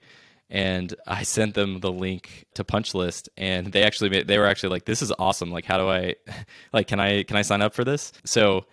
and 0.50 0.94
I 1.06 1.24
sent 1.24 1.54
them 1.54 1.80
the 1.80 1.92
link 1.92 2.46
to 2.54 2.64
Punchlist, 2.64 3.28
and 3.36 3.72
they 3.72 3.82
actually 3.82 4.10
made, 4.10 4.26
they 4.28 4.38
were 4.38 4.46
actually 4.46 4.70
like, 4.70 4.84
"This 4.86 5.02
is 5.02 5.12
awesome! 5.18 5.50
Like, 5.50 5.64
how 5.64 5.78
do 5.78 5.88
I, 5.88 6.14
like, 6.72 6.88
can 6.88 7.00
I 7.00 7.22
can 7.24 7.36
I 7.36 7.42
sign 7.42 7.62
up 7.62 7.74
for 7.74 7.84
this?" 7.84 8.12
So, 8.24 8.64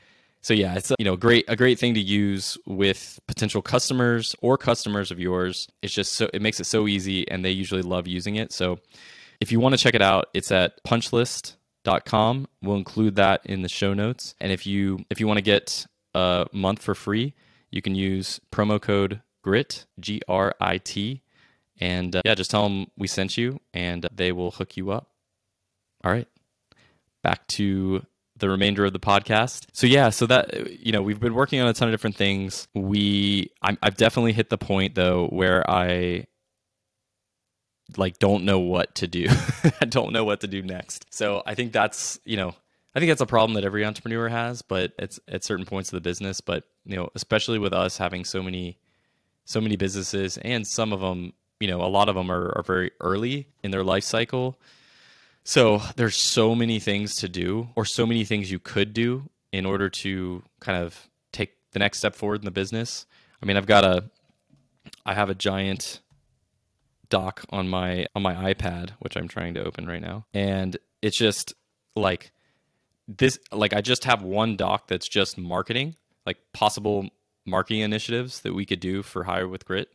so 0.42 0.54
yeah, 0.54 0.76
it's 0.76 0.92
you 0.98 1.06
know 1.06 1.18
great 1.18 1.46
a 1.48 1.56
great 1.56 1.78
thing 1.78 1.94
to 1.96 2.00
use 2.00 2.58
with 2.66 3.20
potential 3.28 3.62
customers 3.62 4.36
or 4.42 4.58
customers 4.58 5.12
of 5.12 5.20
yours. 5.20 5.68
It's 5.82 5.94
just 5.94 6.14
so 6.14 6.30
it 6.34 6.42
makes 6.42 6.60
it 6.60 6.66
so 6.66 6.88
easy, 6.88 7.30
and 7.30 7.44
they 7.44 7.52
usually 7.52 7.82
love 7.82 8.08
using 8.08 8.36
it. 8.36 8.54
So, 8.54 8.80
if 9.42 9.52
you 9.52 9.60
want 9.60 9.74
to 9.74 9.82
check 9.82 9.96
it 9.96 10.02
out, 10.02 10.28
it's 10.34 10.52
at 10.52 10.82
Punchlist.com. 10.86 12.48
We'll 12.62 12.78
include 12.78 13.16
that 13.18 13.42
in 13.46 13.64
the 13.64 13.70
show 13.70 13.94
notes, 13.94 14.34
and 14.40 14.52
if 14.52 14.66
you 14.66 15.06
if 15.10 15.20
you 15.20 15.28
want 15.28 15.38
to 15.40 15.44
get 15.44 15.86
a 16.14 16.48
month 16.54 16.82
for 16.82 16.96
free, 16.96 17.34
you 17.70 17.82
can 17.82 17.96
use 17.96 18.40
promo 18.50 18.82
code 18.82 19.22
GRIT 19.44 19.86
G 20.00 20.22
R 20.30 20.56
I 20.62 20.78
T 20.78 21.22
and 21.80 22.16
uh, 22.16 22.22
yeah, 22.26 22.36
just 22.36 22.52
tell 22.52 22.64
them 22.64 22.88
we 22.98 23.08
sent 23.08 23.38
you 23.38 23.60
and 23.74 24.08
they 24.14 24.32
will 24.32 24.52
hook 24.52 24.78
you 24.78 24.92
up. 24.92 25.10
All 26.04 26.12
right. 26.12 26.28
Back 27.24 27.48
to 27.48 28.06
the 28.38 28.50
remainder 28.50 28.86
of 28.86 28.94
the 28.94 29.00
podcast. 29.00 29.68
So 29.74 29.88
yeah, 29.88 30.10
so 30.10 30.26
that 30.28 30.86
you 30.86 30.92
know, 30.92 31.02
we've 31.02 31.20
been 31.20 31.34
working 31.34 31.62
on 31.62 31.68
a 31.68 31.74
ton 31.74 31.88
of 31.88 31.94
different 31.94 32.16
things. 32.16 32.68
We 32.74 33.52
i 33.62 33.78
have 33.82 33.98
definitely 33.98 34.34
hit 34.34 34.50
the 34.50 34.58
point 34.58 34.96
though 34.96 35.28
where 35.28 35.70
I 35.70 36.28
like 37.98 38.20
don't 38.20 38.44
know 38.46 38.60
what 38.60 38.96
to 38.96 39.08
do. 39.08 39.28
I 39.82 39.86
don't 39.86 40.12
know 40.12 40.24
what 40.24 40.42
to 40.42 40.48
do 40.48 40.62
next. 40.62 41.06
So 41.12 41.44
I 41.46 41.56
think 41.56 41.72
that's, 41.72 42.20
you 42.26 42.38
know, 42.38 42.56
I 42.96 43.00
think 43.00 43.10
that's 43.10 43.22
a 43.22 43.26
problem 43.26 43.56
that 43.56 43.66
every 43.66 43.86
entrepreneur 43.86 44.30
has, 44.30 44.62
but 44.62 44.94
it's 44.98 45.20
at 45.28 45.44
certain 45.44 45.66
points 45.66 45.90
of 45.90 45.98
the 45.98 46.02
business, 46.02 46.42
but 46.42 46.64
you 46.86 46.96
know, 46.96 47.10
especially 47.16 47.60
with 47.60 47.74
us 47.74 47.98
having 47.98 48.24
so 48.26 48.42
many 48.42 48.80
so 49.48 49.62
many 49.62 49.76
businesses 49.76 50.38
and 50.38 50.66
some 50.66 50.92
of 50.92 51.02
them 51.02 51.34
you 51.60 51.68
know, 51.68 51.82
a 51.82 51.88
lot 51.88 52.10
of 52.10 52.16
them 52.16 52.32
are, 52.32 52.52
are 52.58 52.64
very 52.64 52.92
early 53.00 53.48
in 53.64 53.72
their 53.72 53.84
life 53.84 54.04
cycle. 54.04 54.60
So 55.44 55.82
there's 55.96 56.16
so 56.18 56.56
many 56.56 56.80
things 56.80 57.16
to 57.18 57.30
do, 57.30 57.70
or 57.76 57.86
so 57.86 58.06
many 58.06 58.26
things 58.26 58.52
you 58.52 58.60
could 58.60 58.94
do 58.94 59.30
in 59.52 59.66
order 59.66 59.90
to 59.90 60.44
kind 60.60 60.84
of 60.84 61.10
take 61.32 61.54
the 61.72 61.80
next 61.80 62.00
step 62.00 62.16
forward 62.16 62.42
in 62.42 62.46
the 62.46 62.52
business. 62.52 63.06
I 63.42 63.46
mean, 63.46 63.56
I've 63.56 63.68
got 63.68 63.84
a, 63.84 64.10
I 65.06 65.14
have 65.14 65.30
a 65.30 65.36
giant 65.36 66.02
doc 67.10 67.46
on 67.50 67.68
my 67.68 68.08
on 68.16 68.24
my 68.24 68.54
iPad, 68.54 68.92
which 69.00 69.16
I'm 69.16 69.28
trying 69.28 69.54
to 69.54 69.64
open 69.64 69.86
right 69.86 70.02
now, 70.02 70.26
and 70.34 70.76
it's 71.02 71.18
just 71.18 71.54
like 71.96 72.32
this. 73.08 73.40
Like 73.52 73.74
I 73.74 73.82
just 73.82 74.06
have 74.06 74.24
one 74.24 74.56
doc 74.56 74.88
that's 74.88 75.08
just 75.08 75.38
marketing, 75.38 75.96
like 76.26 76.38
possible 76.54 77.10
marketing 77.46 77.82
initiatives 77.82 78.42
that 78.42 78.54
we 78.54 78.66
could 78.66 78.80
do 78.80 79.04
for 79.04 79.24
Hire 79.24 79.48
with 79.48 79.66
Grit 79.66 79.90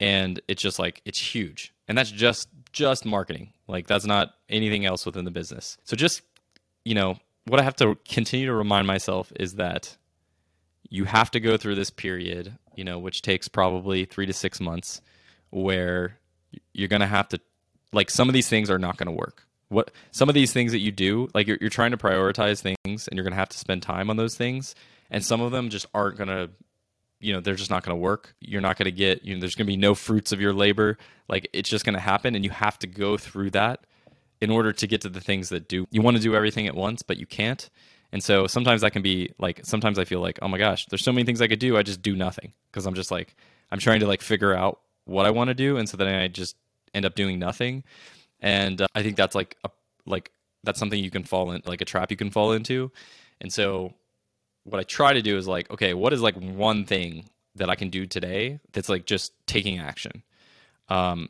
and 0.00 0.40
it's 0.48 0.62
just 0.62 0.78
like 0.78 1.02
it's 1.04 1.18
huge. 1.18 1.74
And 1.86 1.96
that's 1.96 2.10
just 2.10 2.48
just 2.72 3.04
marketing. 3.04 3.52
Like 3.66 3.86
that's 3.86 4.04
not 4.04 4.34
anything 4.48 4.84
else 4.84 5.06
within 5.06 5.24
the 5.24 5.30
business. 5.30 5.78
So 5.84 5.96
just 5.96 6.22
you 6.84 6.94
know 6.94 7.18
what 7.46 7.60
i 7.60 7.62
have 7.62 7.76
to 7.76 7.96
continue 8.06 8.46
to 8.46 8.52
remind 8.52 8.86
myself 8.86 9.32
is 9.36 9.54
that 9.54 9.96
you 10.90 11.04
have 11.04 11.30
to 11.30 11.40
go 11.40 11.56
through 11.56 11.74
this 11.74 11.88
period 11.88 12.56
you 12.76 12.84
know 12.84 12.98
which 12.98 13.22
takes 13.22 13.48
probably 13.48 14.04
three 14.04 14.26
to 14.26 14.32
six 14.32 14.60
months 14.60 15.00
where 15.50 16.18
you're 16.72 16.88
gonna 16.88 17.06
have 17.06 17.28
to 17.28 17.40
like 17.92 18.10
some 18.10 18.28
of 18.28 18.34
these 18.34 18.48
things 18.48 18.70
are 18.70 18.78
not 18.78 18.96
gonna 18.96 19.12
work. 19.12 19.44
What 19.68 19.90
some 20.12 20.28
of 20.28 20.34
these 20.34 20.52
things 20.52 20.72
that 20.72 20.78
you 20.80 20.92
do 20.92 21.28
like 21.34 21.46
you're, 21.46 21.58
you're 21.60 21.70
trying 21.70 21.90
to 21.90 21.96
prioritize 21.96 22.60
things 22.60 23.08
and 23.08 23.16
you're 23.16 23.24
gonna 23.24 23.36
have 23.36 23.50
to 23.50 23.58
spend 23.58 23.82
time 23.82 24.10
on 24.10 24.16
those 24.16 24.36
things 24.36 24.74
and 25.10 25.24
some 25.24 25.40
of 25.40 25.52
them 25.52 25.68
just 25.68 25.86
aren't 25.94 26.16
gonna 26.16 26.48
you 27.20 27.32
know 27.32 27.40
they're 27.40 27.54
just 27.54 27.70
not 27.70 27.84
going 27.84 27.96
to 27.96 28.00
work. 28.00 28.34
You're 28.40 28.60
not 28.60 28.76
going 28.76 28.86
to 28.86 28.92
get 28.92 29.24
you 29.24 29.34
know 29.34 29.40
there's 29.40 29.54
going 29.54 29.66
to 29.66 29.72
be 29.72 29.76
no 29.76 29.94
fruits 29.94 30.32
of 30.32 30.40
your 30.40 30.52
labor. 30.52 30.98
Like 31.28 31.48
it's 31.52 31.68
just 31.68 31.84
going 31.84 31.94
to 31.94 32.00
happen 32.00 32.34
and 32.34 32.44
you 32.44 32.50
have 32.50 32.78
to 32.80 32.86
go 32.86 33.16
through 33.16 33.50
that 33.50 33.80
in 34.40 34.50
order 34.50 34.72
to 34.72 34.86
get 34.86 35.00
to 35.02 35.08
the 35.08 35.20
things 35.20 35.48
that 35.48 35.68
do. 35.68 35.86
You 35.90 36.02
want 36.02 36.16
to 36.16 36.22
do 36.22 36.34
everything 36.34 36.66
at 36.66 36.74
once 36.74 37.02
but 37.02 37.16
you 37.16 37.26
can't. 37.26 37.68
And 38.12 38.22
so 38.22 38.46
sometimes 38.46 38.80
that 38.80 38.92
can 38.92 39.02
be 39.02 39.32
like 39.38 39.60
sometimes 39.64 39.98
i 39.98 40.04
feel 40.04 40.20
like 40.20 40.38
oh 40.40 40.48
my 40.48 40.58
gosh 40.58 40.86
there's 40.86 41.04
so 41.04 41.12
many 41.12 41.24
things 41.24 41.42
i 41.42 41.48
could 41.48 41.58
do 41.58 41.76
i 41.76 41.82
just 41.82 42.02
do 42.02 42.16
nothing. 42.16 42.52
Because 42.70 42.86
i'm 42.86 42.94
just 42.94 43.10
like 43.10 43.34
i'm 43.70 43.78
trying 43.78 44.00
to 44.00 44.06
like 44.06 44.22
figure 44.22 44.54
out 44.54 44.80
what 45.04 45.26
i 45.26 45.30
want 45.30 45.48
to 45.48 45.54
do 45.54 45.76
and 45.76 45.88
so 45.88 45.96
then 45.96 46.08
i 46.08 46.28
just 46.28 46.56
end 46.94 47.04
up 47.04 47.14
doing 47.14 47.38
nothing. 47.38 47.84
And 48.40 48.80
uh, 48.80 48.86
i 48.94 49.02
think 49.02 49.16
that's 49.16 49.34
like 49.34 49.56
a 49.64 49.70
like 50.06 50.30
that's 50.64 50.78
something 50.78 51.02
you 51.02 51.10
can 51.10 51.24
fall 51.24 51.52
in 51.52 51.62
like 51.66 51.80
a 51.80 51.84
trap 51.84 52.10
you 52.10 52.16
can 52.16 52.30
fall 52.30 52.52
into. 52.52 52.90
And 53.40 53.52
so 53.52 53.94
what 54.70 54.80
I 54.80 54.84
try 54.84 55.12
to 55.12 55.22
do 55.22 55.36
is 55.36 55.48
like, 55.48 55.70
okay, 55.70 55.94
what 55.94 56.12
is 56.12 56.20
like 56.20 56.36
one 56.36 56.84
thing 56.84 57.24
that 57.56 57.70
I 57.70 57.74
can 57.74 57.90
do 57.90 58.06
today 58.06 58.60
that's 58.72 58.88
like 58.88 59.06
just 59.06 59.32
taking 59.46 59.78
action? 59.78 60.22
Um, 60.88 61.28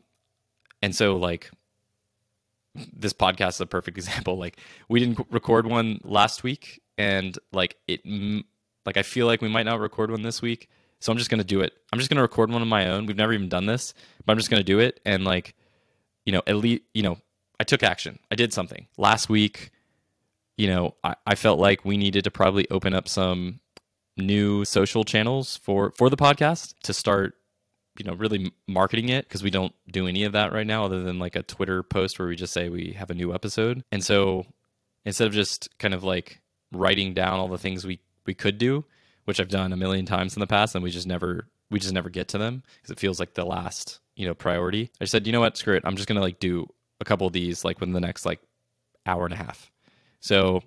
and 0.81 0.95
so 0.95 1.17
like 1.17 1.51
this 2.75 3.13
podcast 3.13 3.49
is 3.49 3.61
a 3.61 3.65
perfect 3.65 3.97
example. 3.97 4.37
Like 4.37 4.59
we 4.87 4.99
didn't 4.99 5.25
record 5.31 5.65
one 5.65 5.99
last 6.03 6.43
week, 6.43 6.81
and 6.97 7.37
like 7.51 7.75
it, 7.87 8.01
like 8.85 8.97
I 8.97 9.03
feel 9.03 9.25
like 9.25 9.41
we 9.41 9.49
might 9.49 9.65
not 9.65 9.79
record 9.79 10.11
one 10.11 10.21
this 10.21 10.41
week. 10.41 10.69
So 11.01 11.11
I'm 11.11 11.17
just 11.17 11.29
gonna 11.29 11.43
do 11.43 11.61
it. 11.61 11.73
I'm 11.93 11.99
just 11.99 12.09
gonna 12.09 12.21
record 12.21 12.51
one 12.51 12.61
of 12.61 12.67
my 12.67 12.89
own. 12.89 13.05
We've 13.05 13.17
never 13.17 13.33
even 13.33 13.49
done 13.49 13.65
this, 13.65 13.93
but 14.25 14.33
I'm 14.33 14.37
just 14.37 14.49
gonna 14.49 14.63
do 14.63 14.79
it. 14.79 14.99
And 15.05 15.23
like, 15.23 15.55
you 16.25 16.33
know, 16.33 16.41
at 16.45 16.57
least 16.57 16.83
you 16.93 17.03
know, 17.03 17.17
I 17.59 17.63
took 17.63 17.83
action. 17.83 18.19
I 18.31 18.35
did 18.35 18.53
something 18.53 18.87
last 18.97 19.29
week 19.29 19.71
you 20.59 20.67
know, 20.67 20.93
I, 21.05 21.15
I 21.25 21.35
felt 21.35 21.57
like 21.57 21.85
we 21.85 21.95
needed 21.95 22.25
to 22.25 22.31
probably 22.31 22.69
open 22.69 22.93
up 22.93 23.07
some 23.07 23.61
new 24.17 24.65
social 24.65 25.05
channels 25.05 25.55
for 25.55 25.93
for 25.97 26.09
the 26.09 26.17
podcast 26.17 26.73
to 26.83 26.93
start 26.93 27.35
you 27.97 28.03
know 28.03 28.13
really 28.15 28.51
marketing 28.67 29.07
it 29.07 29.25
because 29.25 29.41
we 29.41 29.49
don't 29.49 29.73
do 29.89 30.07
any 30.07 30.25
of 30.25 30.33
that 30.33 30.51
right 30.51 30.67
now 30.67 30.83
other 30.83 31.01
than 31.01 31.17
like 31.17 31.37
a 31.37 31.43
twitter 31.43 31.81
post 31.81 32.19
where 32.19 32.27
we 32.27 32.35
just 32.35 32.51
say 32.51 32.67
we 32.67 32.91
have 32.91 33.09
a 33.09 33.13
new 33.13 33.33
episode. 33.33 33.81
And 33.93 34.03
so 34.03 34.45
instead 35.05 35.27
of 35.27 35.33
just 35.33 35.77
kind 35.79 35.93
of 35.93 36.03
like 36.03 36.41
writing 36.73 37.13
down 37.13 37.39
all 37.39 37.47
the 37.47 37.57
things 37.57 37.87
we 37.87 38.01
we 38.25 38.33
could 38.33 38.57
do 38.57 38.83
which 39.23 39.39
i've 39.39 39.47
done 39.47 39.71
a 39.71 39.77
million 39.77 40.05
times 40.05 40.35
in 40.35 40.41
the 40.41 40.47
past 40.47 40.75
and 40.75 40.83
we 40.83 40.91
just 40.91 41.07
never 41.07 41.47
we 41.71 41.79
just 41.79 41.93
never 41.93 42.09
get 42.09 42.27
to 42.27 42.37
them 42.37 42.63
because 42.75 42.91
it 42.91 42.99
feels 42.99 43.17
like 43.17 43.33
the 43.33 43.45
last 43.45 44.01
you 44.17 44.27
know 44.27 44.33
priority. 44.33 44.91
I 44.99 45.05
said 45.05 45.25
you 45.25 45.31
know 45.31 45.39
what? 45.39 45.55
Screw 45.55 45.77
it. 45.77 45.83
I'm 45.85 45.95
just 45.95 46.09
gonna 46.09 46.19
like 46.19 46.39
do 46.39 46.67
a 46.99 47.05
couple 47.05 47.27
of 47.27 47.31
these 47.31 47.63
like 47.63 47.79
within 47.79 47.93
the 47.93 48.01
next 48.01 48.25
like 48.25 48.41
hour 49.05 49.23
and 49.23 49.33
a 49.33 49.37
half 49.37 49.71
so 50.19 50.61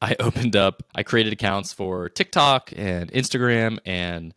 I 0.00 0.16
opened 0.20 0.56
up, 0.56 0.82
I 0.94 1.02
created 1.02 1.32
accounts 1.32 1.72
for 1.72 2.08
TikTok 2.08 2.72
and 2.76 3.10
Instagram 3.12 3.78
and 3.84 4.34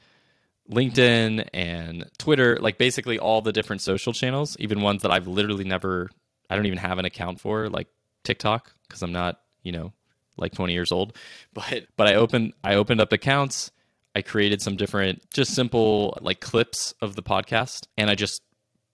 LinkedIn 0.72 1.48
and 1.54 2.10
Twitter, 2.18 2.58
like 2.60 2.78
basically 2.78 3.20
all 3.20 3.42
the 3.42 3.54
different 3.54 3.82
social 3.82 4.14
channels, 4.14 4.58
even 4.60 4.82
ones 4.82 5.02
that 5.02 5.12
I've 5.12 5.28
literally 5.28 5.64
never, 5.64 6.10
I 6.50 6.56
don't 6.56 6.66
even 6.66 6.78
have 6.80 7.00
an 7.00 7.06
account 7.06 7.40
for, 7.40 7.70
like 7.70 7.88
TikTok 8.24 8.74
because 8.88 9.02
I'm 9.02 9.12
not, 9.14 9.40
you 9.64 9.72
know, 9.72 9.94
like 10.38 10.54
20 10.54 10.74
years 10.74 10.92
old. 10.92 11.16
But 11.54 11.88
but 11.96 12.08
I 12.08 12.16
opened 12.16 12.54
I 12.64 12.76
opened 12.76 13.02
up 13.02 13.12
accounts. 13.12 13.72
I 14.14 14.22
created 14.22 14.62
some 14.62 14.76
different 14.76 15.24
just 15.32 15.54
simple 15.54 16.18
like 16.22 16.40
clips 16.40 16.94
of 17.02 17.16
the 17.16 17.24
podcast 17.24 17.88
and 17.98 18.10
I 18.10 18.16
just 18.16 18.42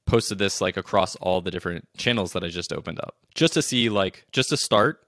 posted 0.05 0.37
this 0.37 0.61
like 0.61 0.77
across 0.77 1.15
all 1.17 1.41
the 1.41 1.51
different 1.51 1.87
channels 1.97 2.33
that 2.33 2.43
I 2.43 2.49
just 2.49 2.71
opened 2.73 2.99
up. 2.99 3.15
Just 3.35 3.53
to 3.53 3.61
see 3.61 3.89
like 3.89 4.25
just 4.31 4.49
to 4.49 4.57
start 4.57 4.99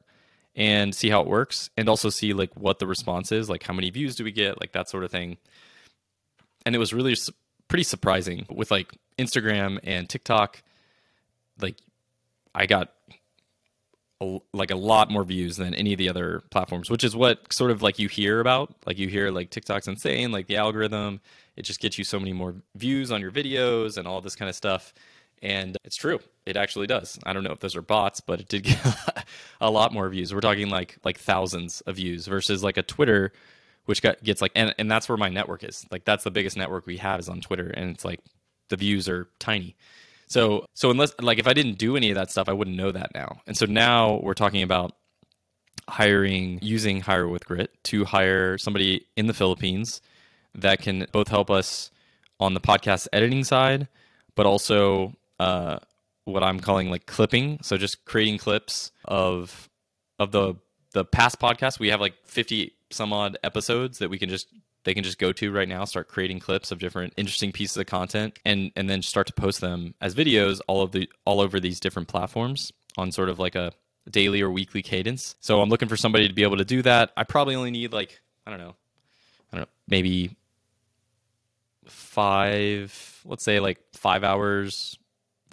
and 0.55 0.95
see 0.95 1.09
how 1.09 1.21
it 1.21 1.27
works 1.27 1.69
and 1.77 1.89
also 1.89 2.09
see 2.09 2.33
like 2.33 2.55
what 2.55 2.79
the 2.79 2.87
response 2.87 3.31
is, 3.31 3.49
like 3.49 3.63
how 3.63 3.73
many 3.73 3.89
views 3.89 4.15
do 4.15 4.23
we 4.23 4.31
get, 4.31 4.59
like 4.59 4.71
that 4.71 4.89
sort 4.89 5.03
of 5.03 5.11
thing. 5.11 5.37
And 6.65 6.75
it 6.75 6.79
was 6.79 6.93
really 6.93 7.15
su- 7.15 7.33
pretty 7.67 7.83
surprising 7.83 8.45
with 8.49 8.71
like 8.71 8.97
Instagram 9.17 9.79
and 9.83 10.09
TikTok 10.09 10.61
like 11.59 11.77
I 12.53 12.65
got 12.65 12.91
a, 14.21 14.39
like 14.53 14.71
a 14.71 14.75
lot 14.75 15.11
more 15.11 15.23
views 15.23 15.57
than 15.57 15.73
any 15.73 15.93
of 15.93 15.97
the 15.97 16.09
other 16.09 16.43
platforms, 16.51 16.89
which 16.89 17.03
is 17.03 17.15
what 17.15 17.51
sort 17.51 17.71
of 17.71 17.81
like 17.81 17.99
you 17.99 18.07
hear 18.07 18.39
about. 18.39 18.73
Like 18.85 18.97
you 18.97 19.07
hear 19.07 19.31
like 19.31 19.49
TikTok's 19.49 19.87
insane, 19.87 20.31
like 20.31 20.47
the 20.47 20.57
algorithm, 20.57 21.21
it 21.55 21.63
just 21.63 21.79
gets 21.79 21.97
you 21.97 22.03
so 22.03 22.19
many 22.19 22.33
more 22.33 22.55
views 22.75 23.11
on 23.11 23.21
your 23.21 23.31
videos 23.31 23.97
and 23.97 24.07
all 24.07 24.21
this 24.21 24.35
kind 24.35 24.49
of 24.49 24.55
stuff. 24.55 24.93
And 25.41 25.77
it's 25.83 25.95
true, 25.95 26.19
it 26.45 26.57
actually 26.57 26.87
does. 26.87 27.19
I 27.23 27.33
don't 27.33 27.43
know 27.43 27.51
if 27.51 27.59
those 27.59 27.75
are 27.75 27.81
bots, 27.81 28.19
but 28.19 28.39
it 28.39 28.47
did 28.47 28.63
get 28.63 28.79
a 29.61 29.69
lot 29.69 29.93
more 29.93 30.09
views. 30.09 30.33
We're 30.33 30.41
talking 30.41 30.69
like 30.69 30.97
like 31.03 31.19
thousands 31.19 31.81
of 31.81 31.97
views 31.97 32.27
versus 32.27 32.63
like 32.63 32.77
a 32.77 32.83
Twitter, 32.83 33.31
which 33.85 34.01
got, 34.01 34.23
gets 34.23 34.41
like 34.41 34.51
and 34.55 34.73
and 34.77 34.89
that's 34.89 35.07
where 35.09 35.17
my 35.17 35.29
network 35.29 35.63
is. 35.63 35.85
Like 35.91 36.05
that's 36.05 36.23
the 36.23 36.31
biggest 36.31 36.57
network 36.57 36.85
we 36.85 36.97
have 36.97 37.19
is 37.19 37.29
on 37.29 37.41
Twitter, 37.41 37.67
and 37.67 37.91
it's 37.91 38.05
like 38.05 38.21
the 38.69 38.77
views 38.77 39.07
are 39.07 39.27
tiny. 39.39 39.75
So 40.27 40.65
so 40.73 40.89
unless 40.89 41.13
like 41.21 41.37
if 41.37 41.47
I 41.47 41.53
didn't 41.53 41.77
do 41.77 41.95
any 41.95 42.09
of 42.09 42.15
that 42.15 42.31
stuff, 42.31 42.49
I 42.49 42.53
wouldn't 42.53 42.77
know 42.77 42.91
that 42.91 43.11
now. 43.13 43.41
And 43.45 43.55
so 43.55 43.65
now 43.65 44.19
we're 44.23 44.33
talking 44.33 44.63
about 44.63 44.93
hiring 45.87 46.59
using 46.61 47.01
Hire 47.01 47.27
with 47.27 47.45
Grit 47.45 47.71
to 47.85 48.05
hire 48.05 48.57
somebody 48.57 49.05
in 49.15 49.27
the 49.27 49.33
Philippines 49.33 50.01
that 50.55 50.81
can 50.81 51.05
both 51.11 51.27
help 51.27 51.51
us 51.51 51.91
on 52.39 52.53
the 52.53 52.59
podcast 52.59 53.07
editing 53.13 53.43
side, 53.43 53.87
but 54.35 54.45
also 54.45 55.13
uh, 55.39 55.79
what 56.25 56.43
I'm 56.43 56.59
calling 56.59 56.89
like 56.89 57.05
clipping. 57.05 57.59
So 57.61 57.77
just 57.77 58.05
creating 58.05 58.37
clips 58.37 58.91
of 59.05 59.69
of 60.19 60.31
the 60.31 60.55
the 60.93 61.05
past 61.05 61.39
podcast. 61.39 61.79
We 61.79 61.89
have 61.89 62.01
like 62.01 62.15
50 62.25 62.73
some 62.91 63.13
odd 63.13 63.37
episodes 63.43 63.99
that 63.99 64.09
we 64.09 64.17
can 64.17 64.29
just 64.29 64.47
they 64.85 64.93
can 64.93 65.03
just 65.03 65.17
go 65.17 65.31
to 65.33 65.51
right 65.51 65.67
now, 65.67 65.83
start 65.85 66.07
creating 66.07 66.39
clips 66.39 66.71
of 66.71 66.79
different 66.79 67.13
interesting 67.17 67.51
pieces 67.51 67.77
of 67.77 67.85
content, 67.87 68.39
and 68.45 68.71
and 68.75 68.89
then 68.89 69.01
start 69.01 69.27
to 69.27 69.33
post 69.33 69.61
them 69.61 69.93
as 70.01 70.15
videos 70.15 70.61
all 70.67 70.81
of 70.81 70.91
the 70.91 71.09
all 71.25 71.41
over 71.41 71.59
these 71.59 71.79
different 71.79 72.07
platforms 72.07 72.71
on 72.97 73.11
sort 73.11 73.29
of 73.29 73.39
like 73.39 73.55
a 73.55 73.71
daily 74.09 74.41
or 74.41 74.51
weekly 74.51 74.81
cadence. 74.81 75.35
So 75.39 75.61
I'm 75.61 75.69
looking 75.69 75.89
for 75.89 75.97
somebody 75.97 76.27
to 76.27 76.33
be 76.33 76.43
able 76.43 76.57
to 76.57 76.65
do 76.65 76.81
that. 76.83 77.11
I 77.17 77.23
probably 77.23 77.55
only 77.55 77.71
need 77.71 77.93
like 77.93 78.21
I 78.45 78.51
don't 78.51 78.59
know, 78.59 78.75
I 79.51 79.57
don't 79.57 79.61
know, 79.61 79.71
maybe 79.87 80.35
five, 81.87 83.21
let's 83.25 83.43
say 83.43 83.59
like 83.59 83.79
five 83.93 84.23
hours, 84.23 84.97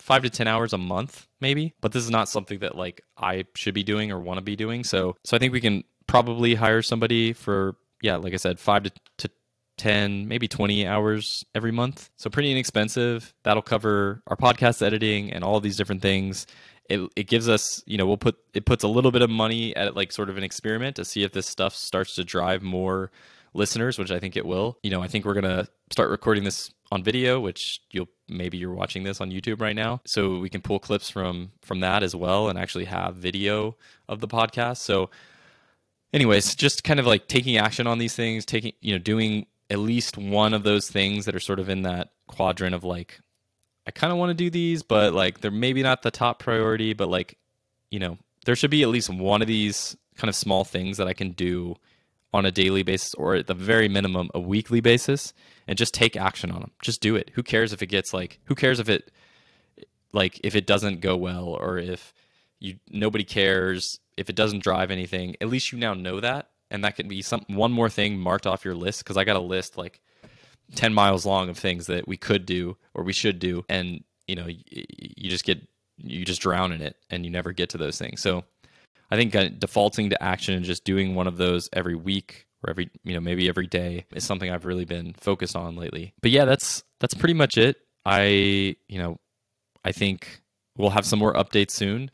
five 0.02 0.22
to 0.22 0.30
ten 0.30 0.48
hours 0.48 0.72
a 0.72 0.78
month, 0.78 1.28
maybe. 1.40 1.74
But 1.80 1.92
this 1.92 2.02
is 2.02 2.10
not 2.10 2.28
something 2.28 2.58
that 2.58 2.76
like 2.76 3.02
I 3.16 3.44
should 3.54 3.74
be 3.74 3.84
doing 3.84 4.10
or 4.10 4.18
want 4.18 4.38
to 4.38 4.42
be 4.42 4.56
doing. 4.56 4.84
So 4.84 5.16
so 5.24 5.36
I 5.36 5.40
think 5.40 5.52
we 5.52 5.60
can 5.60 5.84
probably 6.06 6.54
hire 6.54 6.82
somebody 6.82 7.32
for 7.32 7.76
yeah, 8.02 8.16
like 8.16 8.34
I 8.34 8.36
said, 8.36 8.58
five 8.58 8.82
to, 8.82 8.92
to 9.18 9.30
10, 9.78 10.28
maybe 10.28 10.48
20 10.48 10.86
hours 10.86 11.44
every 11.54 11.72
month. 11.72 12.10
So 12.16 12.28
pretty 12.28 12.50
inexpensive. 12.50 13.32
That'll 13.44 13.62
cover 13.62 14.22
our 14.26 14.36
podcast 14.36 14.82
editing 14.82 15.32
and 15.32 15.44
all 15.44 15.60
these 15.60 15.76
different 15.76 16.02
things. 16.02 16.46
It, 16.90 17.00
it 17.14 17.28
gives 17.28 17.48
us, 17.48 17.82
you 17.86 17.96
know, 17.96 18.06
we'll 18.06 18.16
put, 18.16 18.36
it 18.54 18.66
puts 18.66 18.82
a 18.82 18.88
little 18.88 19.12
bit 19.12 19.22
of 19.22 19.30
money 19.30 19.74
at 19.76 19.96
like 19.96 20.12
sort 20.12 20.28
of 20.28 20.36
an 20.36 20.42
experiment 20.42 20.96
to 20.96 21.04
see 21.04 21.22
if 21.22 21.32
this 21.32 21.46
stuff 21.46 21.74
starts 21.74 22.16
to 22.16 22.24
drive 22.24 22.62
more 22.62 23.12
listeners, 23.54 23.98
which 23.98 24.10
I 24.10 24.18
think 24.18 24.36
it 24.36 24.46
will. 24.46 24.78
You 24.82 24.90
know, 24.90 25.02
I 25.02 25.08
think 25.08 25.24
we're 25.24 25.34
going 25.34 25.44
to 25.44 25.68
start 25.90 26.10
recording 26.10 26.44
this 26.44 26.72
on 26.90 27.02
video, 27.02 27.40
which 27.40 27.80
you'll 27.90 28.08
maybe 28.28 28.58
you're 28.58 28.74
watching 28.74 29.02
this 29.02 29.20
on 29.20 29.30
YouTube 29.30 29.60
right 29.60 29.76
now. 29.76 30.00
So 30.04 30.38
we 30.38 30.48
can 30.48 30.60
pull 30.60 30.78
clips 30.78 31.10
from 31.10 31.52
from 31.62 31.80
that 31.80 32.02
as 32.02 32.14
well 32.14 32.48
and 32.48 32.58
actually 32.58 32.86
have 32.86 33.16
video 33.16 33.76
of 34.08 34.20
the 34.20 34.28
podcast. 34.28 34.78
So 34.78 35.10
anyways, 36.12 36.54
just 36.54 36.84
kind 36.84 37.00
of 37.00 37.06
like 37.06 37.28
taking 37.28 37.56
action 37.56 37.86
on 37.86 37.98
these 37.98 38.14
things, 38.14 38.44
taking, 38.44 38.72
you 38.80 38.92
know, 38.92 38.98
doing 38.98 39.46
at 39.70 39.78
least 39.78 40.18
one 40.18 40.52
of 40.54 40.64
those 40.64 40.88
things 40.90 41.24
that 41.24 41.34
are 41.34 41.40
sort 41.40 41.58
of 41.58 41.68
in 41.68 41.82
that 41.82 42.10
quadrant 42.26 42.74
of 42.74 42.84
like, 42.84 43.20
I 43.86 43.90
kind 43.90 44.12
of 44.12 44.18
want 44.18 44.30
to 44.30 44.34
do 44.34 44.50
these, 44.50 44.82
but 44.82 45.14
like 45.14 45.40
they're 45.40 45.50
maybe 45.50 45.82
not 45.82 46.02
the 46.02 46.10
top 46.10 46.38
priority, 46.38 46.92
but 46.92 47.08
like, 47.08 47.38
you 47.90 47.98
know, 47.98 48.18
there 48.44 48.56
should 48.56 48.70
be 48.70 48.82
at 48.82 48.88
least 48.88 49.08
one 49.08 49.40
of 49.40 49.48
these 49.48 49.96
kind 50.16 50.28
of 50.28 50.36
small 50.36 50.64
things 50.64 50.98
that 50.98 51.08
I 51.08 51.14
can 51.14 51.30
do 51.30 51.76
on 52.32 52.46
a 52.46 52.50
daily 52.50 52.82
basis 52.82 53.14
or 53.14 53.34
at 53.34 53.46
the 53.46 53.54
very 53.54 53.88
minimum 53.88 54.30
a 54.34 54.40
weekly 54.40 54.80
basis 54.80 55.34
and 55.66 55.76
just 55.76 55.94
take 55.94 56.16
action 56.16 56.50
on 56.50 56.60
them. 56.60 56.70
Just 56.82 57.00
do 57.00 57.14
it. 57.16 57.30
Who 57.34 57.42
cares 57.42 57.72
if 57.72 57.82
it 57.82 57.86
gets 57.86 58.14
like 58.14 58.40
who 58.44 58.54
cares 58.54 58.80
if 58.80 58.88
it 58.88 59.10
like 60.12 60.40
if 60.42 60.54
it 60.54 60.66
doesn't 60.66 61.00
go 61.00 61.16
well 61.16 61.48
or 61.48 61.78
if 61.78 62.14
you 62.58 62.76
nobody 62.90 63.24
cares 63.24 63.98
if 64.16 64.28
it 64.30 64.36
doesn't 64.36 64.62
drive 64.62 64.90
anything, 64.90 65.36
at 65.40 65.48
least 65.48 65.72
you 65.72 65.78
now 65.78 65.94
know 65.94 66.20
that, 66.20 66.50
and 66.70 66.84
that 66.84 66.96
can 66.96 67.08
be 67.08 67.22
some 67.22 67.44
one 67.48 67.72
more 67.72 67.88
thing 67.88 68.18
marked 68.18 68.46
off 68.46 68.64
your 68.64 68.74
list. 68.74 69.00
Because 69.00 69.16
I 69.16 69.24
got 69.24 69.36
a 69.36 69.40
list 69.40 69.76
like 69.76 70.00
ten 70.74 70.94
miles 70.94 71.26
long 71.26 71.48
of 71.48 71.58
things 71.58 71.86
that 71.86 72.06
we 72.06 72.16
could 72.16 72.46
do 72.46 72.76
or 72.94 73.04
we 73.04 73.12
should 73.12 73.38
do, 73.38 73.64
and 73.68 74.04
you 74.26 74.36
know, 74.36 74.46
you, 74.46 74.62
you 74.68 75.30
just 75.30 75.44
get 75.44 75.66
you 75.98 76.24
just 76.24 76.40
drown 76.40 76.72
in 76.72 76.82
it, 76.82 76.96
and 77.10 77.24
you 77.24 77.30
never 77.30 77.52
get 77.52 77.70
to 77.70 77.78
those 77.78 77.98
things. 77.98 78.20
So 78.20 78.44
I 79.10 79.16
think 79.16 79.34
uh, 79.34 79.48
defaulting 79.58 80.10
to 80.10 80.22
action 80.22 80.54
and 80.54 80.64
just 80.64 80.84
doing 80.84 81.14
one 81.14 81.26
of 81.26 81.36
those 81.36 81.68
every 81.72 81.94
week 81.94 82.46
or 82.62 82.70
every 82.70 82.90
you 83.04 83.14
know 83.14 83.20
maybe 83.20 83.48
every 83.48 83.66
day 83.66 84.06
is 84.14 84.24
something 84.24 84.50
I've 84.50 84.64
really 84.64 84.84
been 84.84 85.14
focused 85.14 85.56
on 85.56 85.76
lately. 85.76 86.14
But 86.22 86.30
yeah, 86.30 86.44
that's 86.44 86.82
that's 87.00 87.14
pretty 87.14 87.34
much 87.34 87.58
it. 87.58 87.76
I 88.04 88.76
you 88.88 88.98
know 88.98 89.18
I 89.84 89.92
think 89.92 90.42
we'll 90.76 90.90
have 90.90 91.06
some 91.06 91.18
more 91.18 91.34
updates 91.34 91.72
soon 91.72 92.10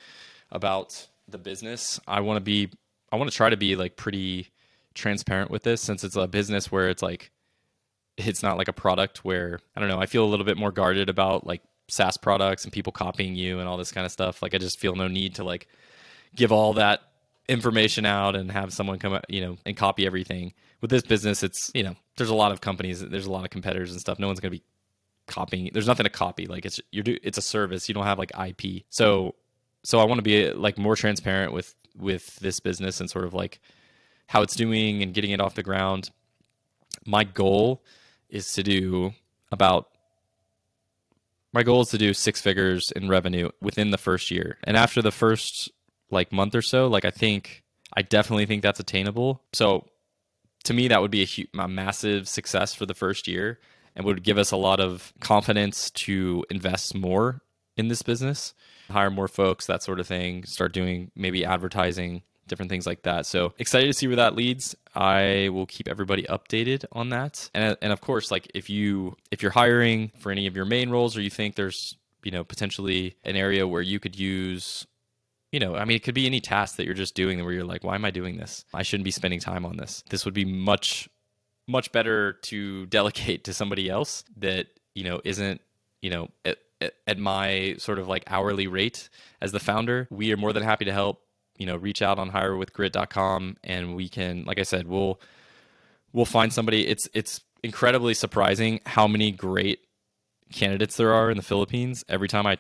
about 0.51 1.07
the 1.29 1.39
business. 1.39 2.01
I 2.07 2.21
want 2.21 2.39
to 2.39 2.41
be 2.41 2.71
I 3.13 3.17
want 3.17 3.31
to 3.31 3.37
try 3.37 3.51
to 3.51 3.57
be 3.57 3.77
like 3.77 3.97
pretty 3.97 4.49
transparent 4.95 5.51
with 5.51 5.63
this 5.63 5.81
since 5.81 6.03
it's 6.03 6.17
a 6.17 6.27
business 6.27 6.73
where 6.73 6.89
it's 6.89 7.03
like 7.03 7.31
it's 8.17 8.43
not 8.43 8.59
like 8.59 8.69
a 8.69 8.73
product 8.73 9.25
where 9.25 9.61
I 9.77 9.81
don't 9.81 9.89
know, 9.89 10.01
I 10.01 10.07
feel 10.07 10.25
a 10.25 10.27
little 10.27 10.45
bit 10.47 10.57
more 10.57 10.73
guarded 10.73 11.09
about 11.09 11.47
like 11.47 11.63
SaaS 11.89 12.17
products 12.17 12.65
and 12.65 12.73
people 12.73 12.93
copying 12.93 13.35
you 13.37 13.61
and 13.61 13.69
all 13.69 13.77
this 13.77 13.93
kind 13.93 14.05
of 14.05 14.13
stuff. 14.13 14.43
Like 14.43 14.55
I 14.55 14.59
just 14.59 14.79
feel 14.79 14.95
no 14.95 15.09
need 15.09 15.37
to 15.37 15.45
like 15.45 15.69
give 16.35 16.53
all 16.53 16.75
that 16.75 17.01
information 17.49 18.05
out 18.05 18.37
and 18.37 18.53
have 18.53 18.73
someone 18.73 18.99
come 18.99 19.19
you 19.29 19.41
know 19.41 19.57
and 19.65 19.77
copy 19.77 20.07
everything. 20.07 20.53
With 20.81 20.91
this 20.91 21.03
business 21.03 21.43
it's, 21.43 21.71
you 21.75 21.83
know, 21.83 21.97
there's 22.17 22.31
a 22.31 22.35
lot 22.35 22.53
of 22.53 22.61
companies, 22.61 23.01
there's 23.01 23.27
a 23.27 23.33
lot 23.33 23.45
of 23.45 23.51
competitors 23.51 23.93
and 23.93 24.01
stuff. 24.01 24.19
No 24.19 24.27
one's 24.27 24.41
going 24.41 24.53
to 24.53 24.59
be 24.59 24.65
copying. 25.27 25.71
There's 25.73 25.87
nothing 25.87 26.05
to 26.05 26.11
copy. 26.11 26.47
Like 26.47 26.67
it's 26.67 26.81
you're 26.91 27.05
do 27.05 27.17
it's 27.23 27.39
a 27.39 27.43
service. 27.43 27.89
You 27.89 27.95
don't 27.95 28.05
have 28.05 28.19
like 28.19 28.33
IP. 28.39 28.85
So 28.91 29.35
so 29.85 30.01
I 30.01 30.05
want 30.05 30.19
to 30.19 30.23
be 30.23 30.51
like 30.51 30.79
more 30.79 30.97
transparent 30.97 31.53
with 31.53 31.75
with 31.97 32.37
this 32.37 32.61
business 32.61 33.01
and 33.01 33.09
sort 33.09 33.25
of 33.25 33.35
like 33.35 33.61
how 34.27 34.43
it's 34.43 34.57
doing 34.57 35.03
and 35.03 35.15
getting 35.15 35.31
it 35.31 35.41
off 35.41 35.55
the 35.55 35.63
ground. 35.63 36.11
My 37.07 37.25
goal 37.25 37.83
is 38.29 38.53
to 38.53 38.63
do 38.63 39.15
about 39.51 39.89
my 41.53 41.63
goal 41.63 41.81
is 41.81 41.89
to 41.89 41.99
do 41.99 42.13
six 42.13 42.41
figures 42.41 42.93
in 42.95 43.09
revenue 43.09 43.51
within 43.61 43.91
the 43.91 43.99
first 43.99 44.31
year. 44.31 44.59
And 44.65 44.77
after 44.77 45.01
the 45.01 45.11
first 45.11 45.71
like 46.11 46.33
month 46.33 46.55
or 46.55 46.63
so, 46.63 46.87
like 46.89 47.05
I 47.05 47.11
think 47.11 47.63
I 47.95 48.03
definitely 48.03 48.47
think 48.47 48.63
that's 48.63 48.81
attainable. 48.81 49.43
So 49.53 49.87
to 50.65 50.75
me 50.75 50.89
that 50.89 51.01
would 51.01 51.11
be 51.11 51.23
a, 51.23 51.27
huge, 51.27 51.49
a 51.59 51.69
massive 51.69 52.29
success 52.29 52.75
for 52.75 52.87
the 52.87 52.95
first 52.95 53.29
year 53.29 53.59
and 53.95 54.05
would 54.05 54.23
give 54.23 54.39
us 54.39 54.51
a 54.51 54.57
lot 54.57 54.81
of 54.81 55.13
confidence 55.21 55.91
to 55.91 56.45
invest 56.51 56.95
more 56.95 57.41
in 57.77 57.89
this 57.89 58.03
business 58.03 58.55
hire 58.91 59.11
more 59.11 59.29
folks, 59.29 59.67
that 59.67 59.83
sort 59.83 60.01
of 60.01 60.07
thing, 60.07 60.45
start 60.45 60.73
doing 60.73 61.11
maybe 61.15 61.45
advertising, 61.45 62.23
different 62.47 62.71
things 62.71 62.87
like 62.87 63.03
that. 63.03 63.27
So 63.27 63.53
excited 63.59 63.87
to 63.87 63.93
see 63.93 64.07
where 64.07 64.17
that 64.17 64.35
leads. 64.35 64.75
I 64.95 65.51
will 65.53 65.67
keep 65.67 65.89
everybody 65.89 66.25
updated 66.25 66.85
on 66.93 67.11
that. 67.11 67.51
And 67.55 67.77
and 67.83 67.93
of 67.93 68.01
course, 68.01 68.31
like 68.31 68.51
if 68.55 68.71
you 68.71 69.17
if 69.31 69.43
you're 69.43 69.53
hiring 69.53 70.13
for 70.19 70.33
any 70.33 70.47
of 70.47 70.57
your 70.57 70.65
main 70.65 70.91
roles 70.91 71.17
or 71.17 71.21
you 71.21 71.31
think 71.31 71.55
there's, 71.55 71.97
you 72.23 72.31
know, 72.31 72.45
potentially 72.45 73.17
an 73.25 73.37
area 73.37 73.67
where 73.67 73.83
you 73.83 74.01
could 74.01 74.19
use 74.19 74.87
you 75.53 75.61
know, 75.61 75.77
I 75.77 75.85
mean, 75.85 75.97
it 75.97 76.03
could 76.03 76.15
be 76.15 76.27
any 76.27 76.41
task 76.41 76.77
that 76.77 76.85
you're 76.85 76.95
just 76.95 77.15
doing 77.15 77.43
where 77.43 77.53
you're 77.53 77.65
like, 77.65 77.85
why 77.85 77.95
am 77.95 78.05
I 78.05 78.11
doing 78.11 78.37
this? 78.37 78.65
I 78.75 78.83
shouldn't 78.83 79.05
be 79.05 79.11
spending 79.11 79.41
time 79.41 79.65
on 79.65 79.77
this. 79.77 80.03
This 80.11 80.25
would 80.25 80.35
be 80.35 80.45
much, 80.45 81.09
much 81.67 81.91
better 81.93 82.35
to 82.43 82.87
delegate 82.87 83.45
to 83.45 83.55
somebody 83.55 83.89
else 83.89 84.25
that, 84.37 84.67
you 84.95 85.05
know, 85.05 85.21
isn't, 85.25 85.61
you 86.03 86.11
know, 86.11 86.29
at 87.07 87.19
my 87.19 87.75
sort 87.79 87.99
of 87.99 88.09
like 88.09 88.25
hourly 88.29 88.67
rate 88.67 89.09
as 89.41 89.53
the 89.53 89.61
founder, 89.61 90.07
we 90.11 90.33
are 90.33 90.37
more 90.37 90.53
than 90.53 90.63
happy 90.63 90.85
to 90.85 90.93
help. 90.93 91.23
You 91.57 91.67
know, 91.67 91.77
reach 91.77 92.03
out 92.03 92.21
on 92.21 92.31
hirewithgrit.com 92.31 93.57
and 93.65 93.97
we 93.97 94.09
can, 94.09 94.45
like 94.45 94.61
I 94.61 94.63
said, 94.63 94.87
we'll 94.87 95.21
we'll 96.13 96.25
find 96.25 96.53
somebody. 96.53 96.87
It's 96.87 97.09
it's 97.15 97.41
incredibly 97.65 98.15
surprising 98.15 98.81
how 98.87 99.09
many 99.09 99.33
great 99.33 99.81
candidates 100.53 100.97
there 100.97 101.13
are 101.13 101.33
in 101.33 101.37
the 101.37 101.43
Philippines. 101.43 102.05
Every 102.09 102.29
time 102.29 102.47
I 102.47 102.59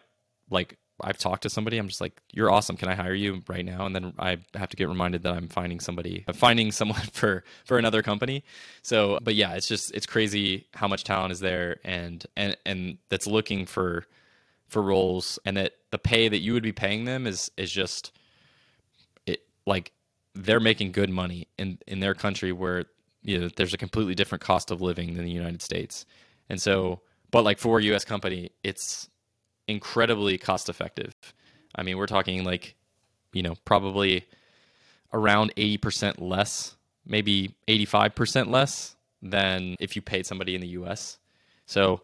like 0.50 0.78
I've 1.00 1.18
talked 1.18 1.42
to 1.44 1.50
somebody, 1.50 1.78
I'm 1.78 1.88
just 1.88 2.00
like, 2.00 2.20
"You're 2.32 2.50
awesome. 2.50 2.76
Can 2.76 2.88
I 2.88 2.94
hire 2.94 3.14
you 3.14 3.42
right 3.48 3.64
now?" 3.64 3.86
And 3.86 3.94
then 3.94 4.12
I 4.18 4.38
have 4.54 4.68
to 4.70 4.76
get 4.76 4.88
reminded 4.88 5.22
that 5.22 5.34
I'm 5.34 5.48
finding 5.48 5.80
somebody, 5.80 6.24
finding 6.34 6.72
someone 6.72 7.00
for 7.12 7.44
for 7.64 7.78
another 7.78 8.02
company. 8.02 8.44
So, 8.82 9.18
but 9.22 9.34
yeah, 9.34 9.54
it's 9.54 9.68
just 9.68 9.92
it's 9.94 10.06
crazy 10.06 10.66
how 10.74 10.88
much 10.88 11.04
talent 11.04 11.32
is 11.32 11.40
there, 11.40 11.78
and 11.84 12.24
and 12.36 12.56
and 12.66 12.98
that's 13.08 13.26
looking 13.26 13.66
for 13.66 14.06
for 14.66 14.82
roles, 14.82 15.38
and 15.44 15.56
that 15.56 15.74
the 15.90 15.98
pay 15.98 16.28
that 16.28 16.38
you 16.38 16.52
would 16.52 16.62
be 16.62 16.72
paying 16.72 17.04
them 17.04 17.26
is 17.26 17.50
is 17.56 17.70
just 17.70 18.12
it 19.26 19.42
like 19.66 19.92
they're 20.34 20.60
making 20.60 20.92
good 20.92 21.10
money 21.10 21.48
in 21.58 21.78
in 21.86 22.00
their 22.00 22.14
country 22.14 22.52
where 22.52 22.86
you 23.22 23.38
know 23.38 23.48
there's 23.56 23.74
a 23.74 23.78
completely 23.78 24.14
different 24.14 24.42
cost 24.42 24.70
of 24.70 24.80
living 24.80 25.14
than 25.14 25.24
the 25.24 25.30
United 25.30 25.62
States, 25.62 26.06
and 26.48 26.60
so 26.60 27.00
but 27.30 27.44
like 27.44 27.58
for 27.58 27.78
a 27.78 27.82
U.S. 27.84 28.04
company, 28.04 28.50
it's 28.62 29.08
incredibly 29.68 30.38
cost 30.38 30.68
effective. 30.68 31.14
I 31.74 31.82
mean, 31.82 31.98
we're 31.98 32.06
talking 32.06 32.42
like, 32.44 32.74
you 33.32 33.42
know, 33.42 33.54
probably 33.64 34.26
around 35.12 35.54
80% 35.56 36.20
less, 36.20 36.76
maybe 37.06 37.54
85% 37.68 38.50
less 38.50 38.96
than 39.22 39.76
if 39.78 39.94
you 39.94 40.02
paid 40.02 40.26
somebody 40.26 40.54
in 40.54 40.60
the 40.60 40.68
US. 40.68 41.18
So 41.66 42.00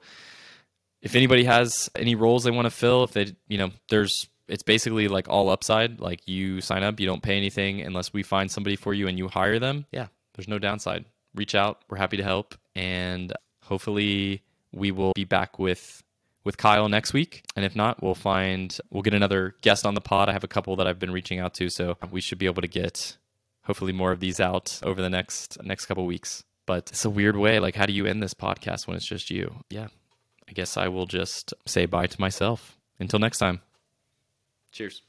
if 1.02 1.14
anybody 1.14 1.44
has 1.44 1.90
any 1.96 2.14
roles 2.14 2.44
they 2.44 2.50
want 2.50 2.66
to 2.66 2.70
fill, 2.70 3.04
if 3.04 3.12
they, 3.12 3.34
you 3.48 3.58
know, 3.58 3.70
there's, 3.88 4.28
it's 4.46 4.62
basically 4.62 5.08
like 5.08 5.28
all 5.28 5.48
upside. 5.48 6.00
Like 6.00 6.28
you 6.28 6.60
sign 6.60 6.82
up, 6.82 7.00
you 7.00 7.06
don't 7.06 7.22
pay 7.22 7.36
anything 7.36 7.80
unless 7.80 8.12
we 8.12 8.22
find 8.22 8.50
somebody 8.50 8.76
for 8.76 8.92
you 8.94 9.08
and 9.08 9.18
you 9.18 9.28
hire 9.28 9.58
them. 9.58 9.86
Yeah, 9.90 10.08
there's 10.34 10.48
no 10.48 10.58
downside. 10.58 11.06
Reach 11.34 11.54
out. 11.54 11.82
We're 11.88 11.96
happy 11.96 12.18
to 12.18 12.22
help. 12.22 12.54
And 12.76 13.32
hopefully 13.62 14.42
we 14.72 14.92
will 14.92 15.12
be 15.14 15.24
back 15.24 15.58
with 15.58 16.03
with 16.44 16.56
Kyle 16.56 16.88
next 16.88 17.12
week. 17.12 17.44
And 17.56 17.64
if 17.64 17.74
not, 17.74 18.02
we'll 18.02 18.14
find 18.14 18.76
we'll 18.90 19.02
get 19.02 19.14
another 19.14 19.56
guest 19.62 19.86
on 19.86 19.94
the 19.94 20.00
pod. 20.00 20.28
I 20.28 20.32
have 20.32 20.44
a 20.44 20.48
couple 20.48 20.76
that 20.76 20.86
I've 20.86 20.98
been 20.98 21.12
reaching 21.12 21.40
out 21.40 21.54
to, 21.54 21.68
so 21.68 21.96
we 22.10 22.20
should 22.20 22.38
be 22.38 22.46
able 22.46 22.62
to 22.62 22.68
get 22.68 23.16
hopefully 23.62 23.92
more 23.92 24.12
of 24.12 24.20
these 24.20 24.40
out 24.40 24.78
over 24.82 25.02
the 25.02 25.10
next 25.10 25.62
next 25.64 25.86
couple 25.86 26.06
weeks. 26.06 26.44
But 26.66 26.90
it's 26.90 27.04
a 27.04 27.10
weird 27.10 27.36
way. 27.36 27.58
Like, 27.58 27.74
how 27.74 27.86
do 27.86 27.92
you 27.92 28.06
end 28.06 28.22
this 28.22 28.34
podcast 28.34 28.86
when 28.86 28.96
it's 28.96 29.06
just 29.06 29.30
you? 29.30 29.64
Yeah. 29.68 29.88
I 30.48 30.52
guess 30.52 30.76
I 30.76 30.88
will 30.88 31.06
just 31.06 31.52
say 31.66 31.86
bye 31.86 32.06
to 32.06 32.20
myself. 32.20 32.78
Until 32.98 33.18
next 33.18 33.38
time. 33.38 33.60
Cheers. 34.72 35.02